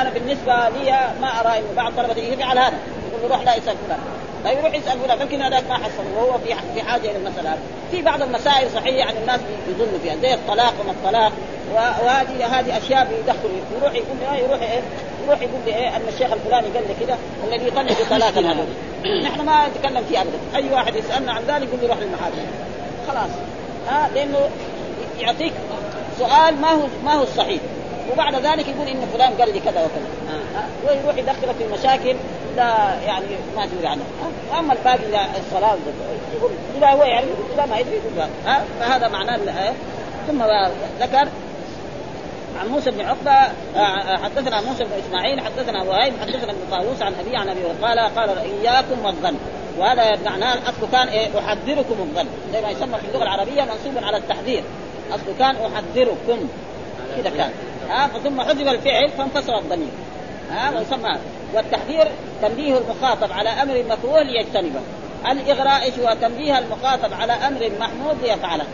أنا 0.00 0.10
بالنسبة 0.10 0.68
لي 0.68 0.90
ما 1.20 1.40
أرى 1.40 1.58
إنه 1.58 1.66
بعض 1.76 1.92
طلبة 1.96 2.22
يفعل 2.22 2.58
هذا 2.58 2.78
يقول 3.12 3.22
له 3.22 3.36
روح 3.36 3.44
لا 3.44 3.52
اسال 3.52 3.74
فلان. 3.86 3.98
فيروح 4.46 4.74
يسال 4.74 4.98
فلان 5.00 5.20
يمكن 5.20 5.42
هذاك 5.42 5.64
ما 5.68 5.74
حصل. 5.74 6.04
وهو 6.16 6.38
في 6.38 6.54
في 6.74 6.82
حاجة 6.82 7.10
إلى 7.10 7.16
المسألة. 7.16 7.50
هذه 7.50 7.58
في 7.90 8.02
بعض 8.02 8.22
المسائل 8.22 8.70
صحيح 8.70 8.94
يعني 8.94 9.18
الناس 9.18 9.40
يظنوا 9.68 9.98
فيها 10.02 10.16
زي 10.16 10.34
الطلاق 10.34 10.74
وما 10.80 10.90
الطلاق. 10.90 11.32
وهذه 11.74 12.58
هذه 12.58 12.78
أشياء 12.78 13.04
بيدخل. 13.04 13.50
يروح 13.76 13.94
يقول 13.94 14.16
لي 14.20 14.44
يروح 14.44 14.62
إيه؟ 14.62 14.80
يروح 15.26 15.40
يقول 15.40 15.60
لي 15.66 15.76
إيه 15.76 15.96
أن 15.96 16.02
الشيخ 16.08 16.32
الفلاني 16.32 16.66
قال 16.66 16.84
لي 16.88 17.06
كذا 17.06 17.18
الذي 17.48 17.68
يطلق 17.68 18.02
بطلاق 18.02 18.38
هذا؟ 18.38 18.66
نحن 19.24 19.44
ما 19.44 19.68
نتكلم 19.68 20.04
فيه 20.08 20.20
ابدا. 20.20 20.38
أي 20.56 20.70
واحد 20.70 20.96
يسألنا 20.96 21.32
عن 21.32 21.42
ذلك 21.48 21.68
يقول 21.68 21.80
لي 21.80 21.86
روح 21.86 21.98
للمحاكم. 21.98 22.36
خلاص. 23.08 23.30
ها 23.88 24.10
لأنه 24.14 24.38
يعطيك 25.20 25.52
سؤال 26.18 26.60
ما 26.60 26.70
هو 26.70 26.86
ما 27.04 27.14
هو 27.14 27.22
الصحيح. 27.22 27.60
وبعد 28.12 28.34
ذلك 28.34 28.68
يقول 28.68 28.88
إن 28.88 29.06
فلان 29.12 29.32
قال 29.32 29.52
لي 29.52 29.60
كذا 29.60 29.80
وكذا. 29.80 30.08
آه. 30.30 30.88
ويروح 30.88 31.16
يدخلك 31.16 31.54
في 31.58 31.64
مشاكل 31.72 32.16
لا 32.56 33.00
يعني 33.06 33.26
ما 33.56 33.66
تدري 33.66 33.86
عنها 33.86 34.04
أما 34.58 34.72
الباقي 34.72 35.10
لا 35.10 35.20
الصلاة 35.38 35.76
يقول 36.36 36.50
إذا 36.78 36.86
هو 36.86 37.02
يعني 37.02 37.26
اذا 37.54 37.66
ما 37.66 37.78
يدري 37.78 37.96
يقول 37.96 38.28
فهذا 38.80 39.08
معناه 39.08 39.38
ثم 40.26 40.42
ذكر 41.00 41.28
عن 42.60 42.68
موسى 42.68 42.90
بن 42.90 43.00
عقبة 43.00 43.30
آه، 43.30 43.78
آه، 43.78 44.16
حدثنا 44.16 44.60
موسى 44.60 44.84
بن 44.84 44.90
إسماعيل 45.06 45.40
حدثنا 45.40 45.82
وهيب 45.82 46.14
حدثنا 46.20 46.52
ابن 46.52 46.60
طاووس 46.70 47.02
عن 47.02 47.14
ابي 47.20 47.36
عن 47.36 47.48
أبي 47.48 47.60
قال 47.82 47.98
قال 47.98 48.38
إياكم 48.38 49.04
والظن. 49.04 49.36
وهذا 49.78 50.18
معناه 50.24 50.54
الأصل 50.54 50.90
كان 50.92 51.08
إيه 51.08 51.38
أحذركم 51.38 51.94
الظن. 51.98 52.26
زي 52.52 52.60
ما 52.60 52.70
يسمى 52.70 52.98
في 52.98 53.08
اللغة 53.08 53.22
العربية 53.22 53.62
منصوب 53.62 54.04
على 54.04 54.16
التحذير. 54.16 54.62
اصله 55.10 55.34
كان 55.38 55.56
أحذركم. 55.56 56.48
كذا 57.16 57.30
كان. 57.36 57.50
ها 57.88 58.08
ثم 58.24 58.40
حذف 58.40 58.68
الفعل 58.68 59.08
فانفصل 59.08 59.52
الضمير. 59.54 59.88
ها 60.50 60.70
ويسمى 60.70 61.18
والتحذير 61.54 62.08
تنبيه 62.42 62.78
المخاطب 62.78 63.32
على 63.32 63.48
أمر 63.48 63.84
مكروه 63.90 64.22
ليجتنبه 64.22 64.80
الإغراء 65.30 65.90
هو؟ 66.00 66.16
تنبيه 66.20 66.58
المخاطب 66.58 67.12
على 67.12 67.32
أمر 67.32 67.70
محمود 67.80 68.16
ليفعله. 68.22 68.64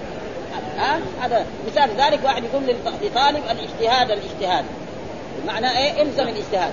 ها 0.76 0.98
هذا 1.20 1.46
مثال. 1.66 1.90
ذلك 1.96 2.24
واحد 2.24 2.44
يقول 2.44 2.76
لطالب 3.02 3.42
الاجتهاد 3.50 4.10
الاجتهاد. 4.10 4.64
معنى 5.46 5.78
إيه؟ 5.78 6.02
إلزم 6.02 6.22
الاجتهاد. 6.22 6.72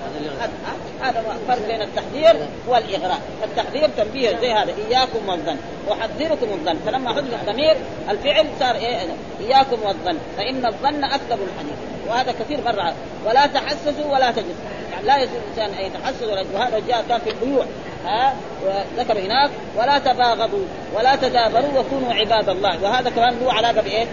هذا 1.02 1.38
فرق 1.48 1.66
بين 1.66 1.82
التحذير 1.82 2.46
والإغراء. 2.68 3.20
التحذير 3.44 3.90
تنبيه 3.96 4.36
زي 4.40 4.52
هذا 4.52 4.74
إياكم 4.88 5.28
والظن. 5.28 5.56
أحذركم 5.92 6.46
الظن. 6.52 6.78
فلما 6.86 7.14
حذف 7.14 7.48
الضمير 7.48 7.76
الفعل 8.10 8.46
صار 8.60 8.74
إيه؟ 8.74 8.98
إياكم 9.40 9.82
والظن. 9.82 10.18
فإن 10.36 10.66
الظن 10.66 11.04
اكذب 11.04 11.38
الحديث 11.48 11.78
وهذا 12.08 12.32
كثير 12.32 12.60
مرة. 12.64 12.94
ولا 13.26 13.46
تحسسوا 13.46 14.12
ولا 14.12 14.30
تجسسوا 14.30 14.54
يعني 14.92 15.06
لا 15.06 15.16
يجوز 15.16 15.34
الانسان 15.34 15.78
أن 15.78 15.86
يتحسس 15.86 16.22
ولا 16.22 16.44
وهذا 16.54 16.82
جاء 16.88 17.04
كان 17.08 17.20
في 17.20 17.30
البيوع. 17.30 17.64
ها؟ 18.06 18.34
وذكر 18.66 19.18
هناك 19.18 19.50
ولا 19.76 19.98
تباغضوا 19.98 20.64
ولا 20.94 21.16
تدابروا 21.16 21.78
وكونوا 21.78 22.14
عباد 22.14 22.48
الله. 22.48 22.82
وهذا 22.82 23.10
كمان 23.10 23.38
له 23.40 23.52
علاقة 23.52 23.82
بإيه؟ 23.82 24.06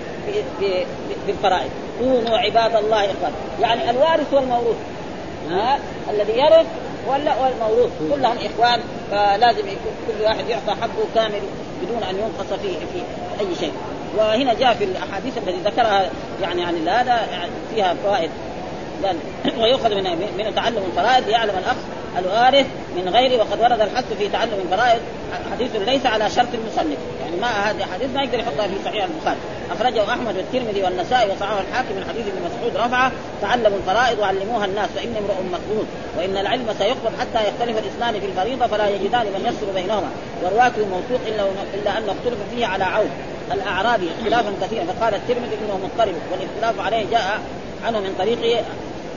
بالفرائض. 1.27 1.69
كونوا 1.99 2.37
عباد 2.37 2.75
الله 2.75 3.05
إخوان. 3.05 3.31
يعني 3.61 3.89
الوارث 3.89 4.33
والموروث. 4.33 4.75
ها؟ 5.49 5.79
الذي 6.09 6.33
يرث 6.33 6.65
ولا 7.07 7.35
والموروث. 7.41 7.91
كلهم 8.11 8.37
إخوان 8.37 8.79
فلازم 9.11 9.67
يكون 9.67 9.91
كل 10.07 10.23
واحد 10.23 10.49
يعطى 10.49 10.81
حقه 10.81 11.05
كامل 11.15 11.41
بدون 11.81 12.03
أن 12.03 12.15
ينقص 12.15 12.59
فيه 12.61 12.77
في 12.77 13.01
أي 13.39 13.55
شيء. 13.59 13.71
وهنا 14.17 14.53
جاء 14.53 14.73
في 14.73 14.83
الأحاديث 14.83 15.37
التي 15.37 15.57
ذكرها 15.65 16.09
يعني 16.41 16.65
عن 16.65 16.87
هذا 16.87 17.27
يعني 17.31 17.51
فيها 17.75 17.95
فوائد. 18.03 18.29
ويؤخذ 19.59 19.95
من 19.95 20.03
من 20.37 20.55
تعلم 20.55 20.83
الفرائض 20.91 21.29
يعلم 21.29 21.57
الأخ 21.57 21.75
الوارث 22.17 22.65
من 22.95 23.09
غيره 23.09 23.37
وقد 23.37 23.59
ورد 23.59 23.81
الحث 23.81 24.13
في 24.19 24.29
تعلم 24.29 24.53
الفرائض 24.71 24.99
حديث 25.51 25.75
ليس 25.75 26.05
على 26.05 26.29
شرط 26.29 26.47
المصنف. 26.53 26.97
يعني 27.21 27.37
ما 27.41 27.47
هذه 27.47 27.85
حديث 27.93 28.09
ما 28.15 28.21
يقدر 28.23 28.39
يحطها 28.39 28.67
في 28.67 28.73
صحيح 28.85 29.03
البخاري. 29.03 29.37
أخرجه 29.71 30.13
أحمد 30.13 30.37
والترمذي 30.37 30.83
والنسائي 30.83 31.31
وصححه 31.31 31.59
الحاكم 31.69 31.95
من 31.95 32.05
حديث 32.09 32.25
ابن 32.27 32.37
مسعود 32.45 32.87
رفعه 32.87 33.11
تعلموا 33.41 33.77
الفرائض 33.77 34.19
وعلموها 34.19 34.65
الناس 34.65 34.89
فإن 34.95 35.15
امرؤ 35.17 35.41
مخلود 35.51 35.87
وإن 36.17 36.37
العلم 36.37 36.65
سيقبض 36.79 37.11
حتى 37.19 37.47
يختلف 37.47 37.77
الاثنان 37.77 38.19
في 38.19 38.25
الفريضة 38.25 38.67
فلا 38.67 38.89
يجدان 38.89 39.25
من 39.25 39.45
يفصل 39.45 39.73
بينهما. 39.75 40.09
ورواته 40.43 40.85
موثوق 40.85 41.21
إلا 41.27 41.43
إلا 41.73 41.97
أنه 41.97 42.11
اختلف 42.11 42.37
فيه 42.55 42.65
على 42.65 42.83
عون. 42.83 43.09
الأعرابي 43.51 44.09
اختلافا 44.19 44.51
كثيرا 44.61 44.83
فقال 44.85 45.13
الترمذي 45.13 45.55
إنه 45.65 45.79
مضطرب 45.83 46.15
والإختلاف 46.31 46.85
عليه 46.85 47.05
جاء 47.11 47.39
عنه 47.85 47.99
من 47.99 48.15
طريق 48.19 48.63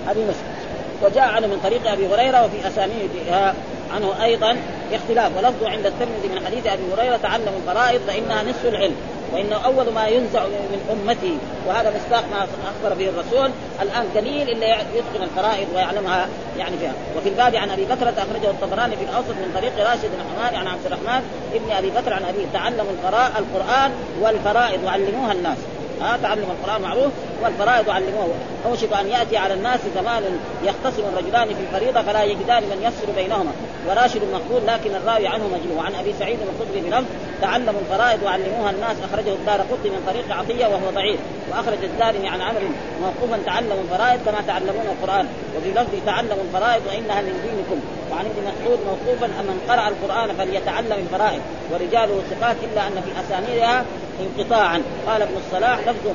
أبي 0.08 0.20
مسلم. 0.20 0.59
وجاء 1.02 1.24
عنه 1.24 1.46
من 1.46 1.60
طريق 1.62 1.92
أبي 1.92 2.06
هريرة 2.06 2.44
وفي 2.44 2.68
أسانيدها 2.68 3.54
عنه 3.94 4.24
أيضا 4.24 4.56
اختلاف 4.92 5.36
ولفظه 5.36 5.70
عند 5.70 5.86
الترمذي 5.86 6.28
من 6.28 6.46
حديث 6.46 6.66
أبي 6.66 6.82
هريرة 6.94 7.16
تعلم 7.16 7.52
الفرائض 7.56 8.00
فإنها 8.06 8.42
نصف 8.42 8.66
العلم 8.66 8.96
وإنه 9.32 9.56
أول 9.56 9.92
ما 9.92 10.06
ينزع 10.06 10.42
من 10.46 10.80
أمتي 10.90 11.38
وهذا 11.66 11.92
مصداق 11.96 12.24
ما 12.30 12.42
أخبر 12.42 12.94
به 12.94 13.08
الرسول. 13.08 13.50
الآن 13.82 14.04
قليل 14.16 14.48
إلا 14.48 14.66
يتقن 14.66 15.22
الفرائض 15.22 15.68
ويعلمها 15.74 16.28
يعني 16.58 16.76
فيها 16.76 16.92
وفي 17.16 17.28
الباب 17.28 17.54
عن 17.54 17.70
أبي 17.70 17.84
بكر 17.84 18.08
أخرجه 18.08 18.50
الطبراني 18.50 18.96
في 18.96 19.02
الأوسط 19.04 19.30
من 19.30 19.52
طريق 19.54 19.88
راشد 19.90 20.04
بن 20.04 20.24
حماد 20.30 20.54
عن 20.54 20.66
عبد 20.66 20.86
الرحمن 20.86 21.22
ابن 21.54 21.70
أبي 21.70 21.90
بكر 21.90 22.12
عن 22.12 22.24
ابي 22.24 22.46
تعلموا 22.52 22.92
القرآن 23.38 23.90
والفرائض 24.20 24.84
وعلموها 24.84 25.32
الناس. 25.32 25.58
ها 26.02 26.18
تعلم 26.22 26.46
القرآن 26.50 26.82
معروف. 26.82 27.12
والفرائض 27.42 27.90
علموه. 27.90 28.34
أوشك 28.66 28.92
أن 28.92 29.06
يأتي 29.06 29.36
على 29.36 29.54
الناس 29.54 29.80
زمان 29.94 30.22
يختصم 30.64 31.02
الرجلان 31.12 31.48
في 31.48 31.60
الفريضة 31.60 32.02
فلا 32.02 32.22
يجدان 32.22 32.62
من 32.62 32.82
يفصل 32.82 33.12
بينهما. 33.16 33.52
وراشد 33.88 34.20
مقبول 34.32 34.66
لكن 34.66 34.90
الراوي 34.94 35.26
عنه 35.26 35.44
مجنون 35.44 35.78
وعن 35.78 35.94
أبي 35.94 36.14
سعيد 36.18 36.38
الخدري 36.40 36.80
بلفظ 36.80 37.04
تعلموا 37.42 37.80
الفرائض 37.80 38.22
وعلموها 38.22 38.70
الناس 38.70 38.96
أخرجه 39.10 39.32
الدار 39.32 39.60
قطي 39.60 39.88
من 39.90 40.02
طريق 40.06 40.36
عطية 40.38 40.66
وهو 40.66 40.90
ضعيف. 40.94 41.20
وأخرج 41.50 41.84
الدارمي 41.84 42.28
عن 42.28 42.40
عمرو 42.40 42.68
موقوفا 43.02 43.38
تعلموا 43.46 43.82
الفرائض 43.84 44.20
كما 44.26 44.40
تعلمون 44.46 44.86
القرآن. 44.94 45.26
وفي 45.56 45.70
لفظ 45.70 46.06
تعلموا 46.06 46.44
الفرائض 46.48 46.82
وإنها 46.86 47.20
من 47.20 47.34
دينكم. 47.46 47.80
وعن 48.10 48.24
ابن 48.24 48.42
مسعود 48.48 48.78
موقوفا 48.86 49.26
من 49.26 49.60
قرأ 49.68 49.88
القرآن 49.88 50.36
فليتعلم 50.36 50.98
الفرائض. 51.04 51.40
ورجاله 51.72 52.22
ثقات 52.30 52.56
إلا 52.72 52.86
أن 52.86 53.02
في 53.04 53.10
أسانيدها 53.20 53.84
انقطاعا. 54.20 54.82
قال 55.06 55.22
ابن 55.22 55.34
الصلاح 55.46 55.78
لفظ 55.78 56.06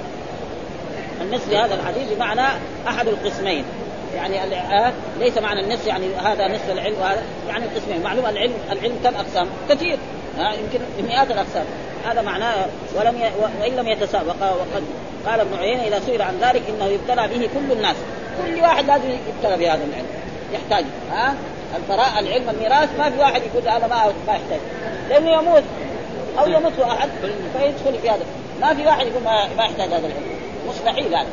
النصف 1.26 1.52
لهذا 1.52 1.76
الحديث 1.76 2.14
بمعنى 2.14 2.48
أحد 2.88 3.08
القسمين. 3.08 3.66
يعني 4.16 4.40
ليس 5.20 5.38
معنى 5.38 5.60
النصف 5.60 5.88
يعني 5.88 6.06
هذا 6.16 6.48
نصف 6.48 6.70
العلم 6.72 6.96
وهذا 7.02 7.24
يعني 7.48 7.66
القسمين. 7.66 8.04
معلوم 8.04 8.26
العلم 8.26 8.54
العلم 8.72 9.00
كم 9.04 9.16
أقسام؟ 9.16 9.48
كثير. 9.70 9.98
يمكن 10.38 10.80
بمئات 10.98 11.32
الأقسام. 11.32 11.66
هذا 12.06 12.22
معناه 12.22 12.66
ولم 12.96 13.18
ي... 13.18 13.32
وإن 13.62 13.76
لم 13.76 13.88
يتساوى 13.88 14.28
وقد 14.28 14.84
قال 15.28 15.40
ابن 15.40 15.58
عيينة 15.58 15.84
إذا 15.84 16.00
سئل 16.00 16.22
عن 16.22 16.38
ذلك 16.42 16.62
إنه 16.70 16.86
يبتلى 16.86 17.28
به 17.28 17.50
كل 17.54 17.72
الناس. 17.72 17.96
كل 18.46 18.62
واحد 18.62 18.86
لازم 18.88 19.10
يبتلى 19.10 19.58
بهذا 19.58 19.84
العلم. 19.84 20.08
يحتاج. 20.54 20.86
ها؟ 21.12 21.36
الفراء 21.76 22.20
العلم 22.20 22.50
الميراث 22.50 22.90
ما 22.98 23.10
في 23.10 23.20
واحد 23.20 23.42
يقول 23.42 23.68
أنا 23.68 23.88
ما 23.88 24.14
ما 24.28 24.34
يحتاج. 24.34 24.60
لأنه 25.10 25.32
يموت. 25.32 25.64
أو 26.40 26.48
يموت 26.48 26.80
احد 26.80 27.10
فيدخل 27.54 28.00
في 28.02 28.10
هذا. 28.10 28.26
ما 28.62 28.74
في 28.74 28.86
واحد 28.86 29.08
يقول 29.08 29.24
ما 29.24 29.64
يحتاج 29.64 29.88
هذا 29.88 29.98
العلم. 29.98 30.35
مستحيل 30.70 31.16
هذا. 31.16 31.28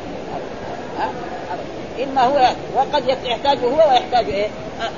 ها؟ 0.99 1.09
إما 2.03 2.23
هو 2.23 2.49
وقد 2.75 3.07
يحتاج 3.07 3.57
هو 3.59 3.89
ويحتاج 3.89 4.29
إيه؟ 4.29 4.47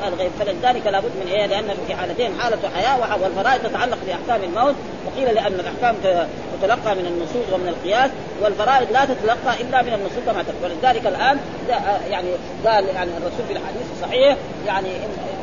الغيب. 0.07 0.31
فلذلك 0.39 0.87
لابد 0.87 1.11
من 1.25 1.31
إيه؟ 1.31 1.45
لأن 1.45 1.75
في 1.87 1.95
حالتين 1.95 2.31
حالة 2.39 2.57
حياة 2.75 3.23
والفرائض 3.23 3.61
تتعلق 3.63 3.97
بأحكام 4.07 4.43
الموت 4.43 4.75
وقيل 5.05 5.35
لأن 5.35 5.53
الأحكام 5.53 5.95
تتلقى 6.61 6.95
من 6.95 7.05
النصوص 7.05 7.53
ومن 7.53 7.67
القياس 7.67 8.11
والفرائض 8.41 8.91
لا 8.91 9.05
تتلقى 9.05 9.61
إلا 9.61 9.81
من 9.81 9.93
النصوص 9.93 10.23
كما 10.25 10.43
ولذلك 10.63 11.07
الآن 11.07 11.39
يعني 12.09 12.27
قال 12.65 12.85
يعني 12.95 13.11
الرسول 13.17 13.45
في 13.47 13.53
الحديث 13.53 13.83
الصحيح 13.95 14.35
يعني 14.67 14.89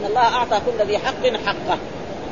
ان 0.01 0.05
الله 0.09 0.21
أعطى 0.21 0.61
كل 0.67 0.87
ذي 0.87 0.99
حق 0.99 1.27
حقه 1.47 1.79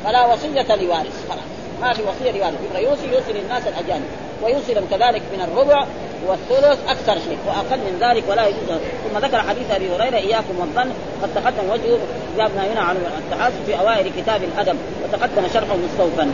فلا 0.05 0.33
وصية 0.33 0.75
لوارث 0.75 1.29
خلاص. 1.29 1.43
ما 1.81 1.93
في 1.93 2.01
وصية 2.01 2.31
لوارث. 2.31 2.57
يبغى 2.69 2.83
يوصي 2.83 3.07
يوصي 3.07 3.33
للناس 3.33 3.63
الأجانب 3.67 4.05
ويوصي 4.43 4.73
كذلك 4.73 5.21
من 5.33 5.41
الربع 5.41 5.85
والثلث 6.27 6.79
أكثر 6.89 7.13
شيء 7.13 7.37
وأقل 7.47 7.77
من 7.77 7.97
ذلك 8.01 8.23
ولا 8.29 8.47
يجوز. 8.47 8.79
ثم 9.03 9.17
ذكر 9.25 9.37
حديث 9.37 9.71
أبي 9.71 9.95
هريرة 9.95 10.15
إياكم 10.17 10.59
والظن 10.59 10.91
قد 11.23 11.29
تقدم 11.35 11.69
وجهه 11.73 11.99
جابنا 12.37 12.73
هنا 12.73 12.81
عن 12.81 12.95
التحاسب 12.95 13.55
في 13.65 13.79
أوائل 13.79 14.11
كتاب 14.17 14.41
الأدب 14.43 14.77
وتقدم 15.03 15.43
شرحه 15.53 15.75
مستوفا 15.75 16.25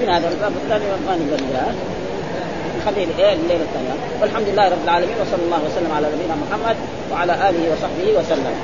من 0.00 0.08
هذا 0.08 0.28
الباب 0.28 0.52
الثاني 0.64 0.84
الجميل 1.14 1.56
نخليه 2.78 3.06
إيه 3.18 3.32
الليلة 3.32 3.62
الثانية. 3.62 3.94
والحمد 4.20 4.48
لله 4.48 4.68
رب 4.68 4.84
العالمين 4.84 5.14
وصلى 5.20 5.44
الله 5.44 5.60
وسلم 5.66 5.92
على 5.96 6.06
نبينا 6.06 6.34
محمد 6.34 6.76
وعلى 7.12 7.32
آله 7.32 7.72
وصحبه 7.72 8.18
وسلم. 8.18 8.54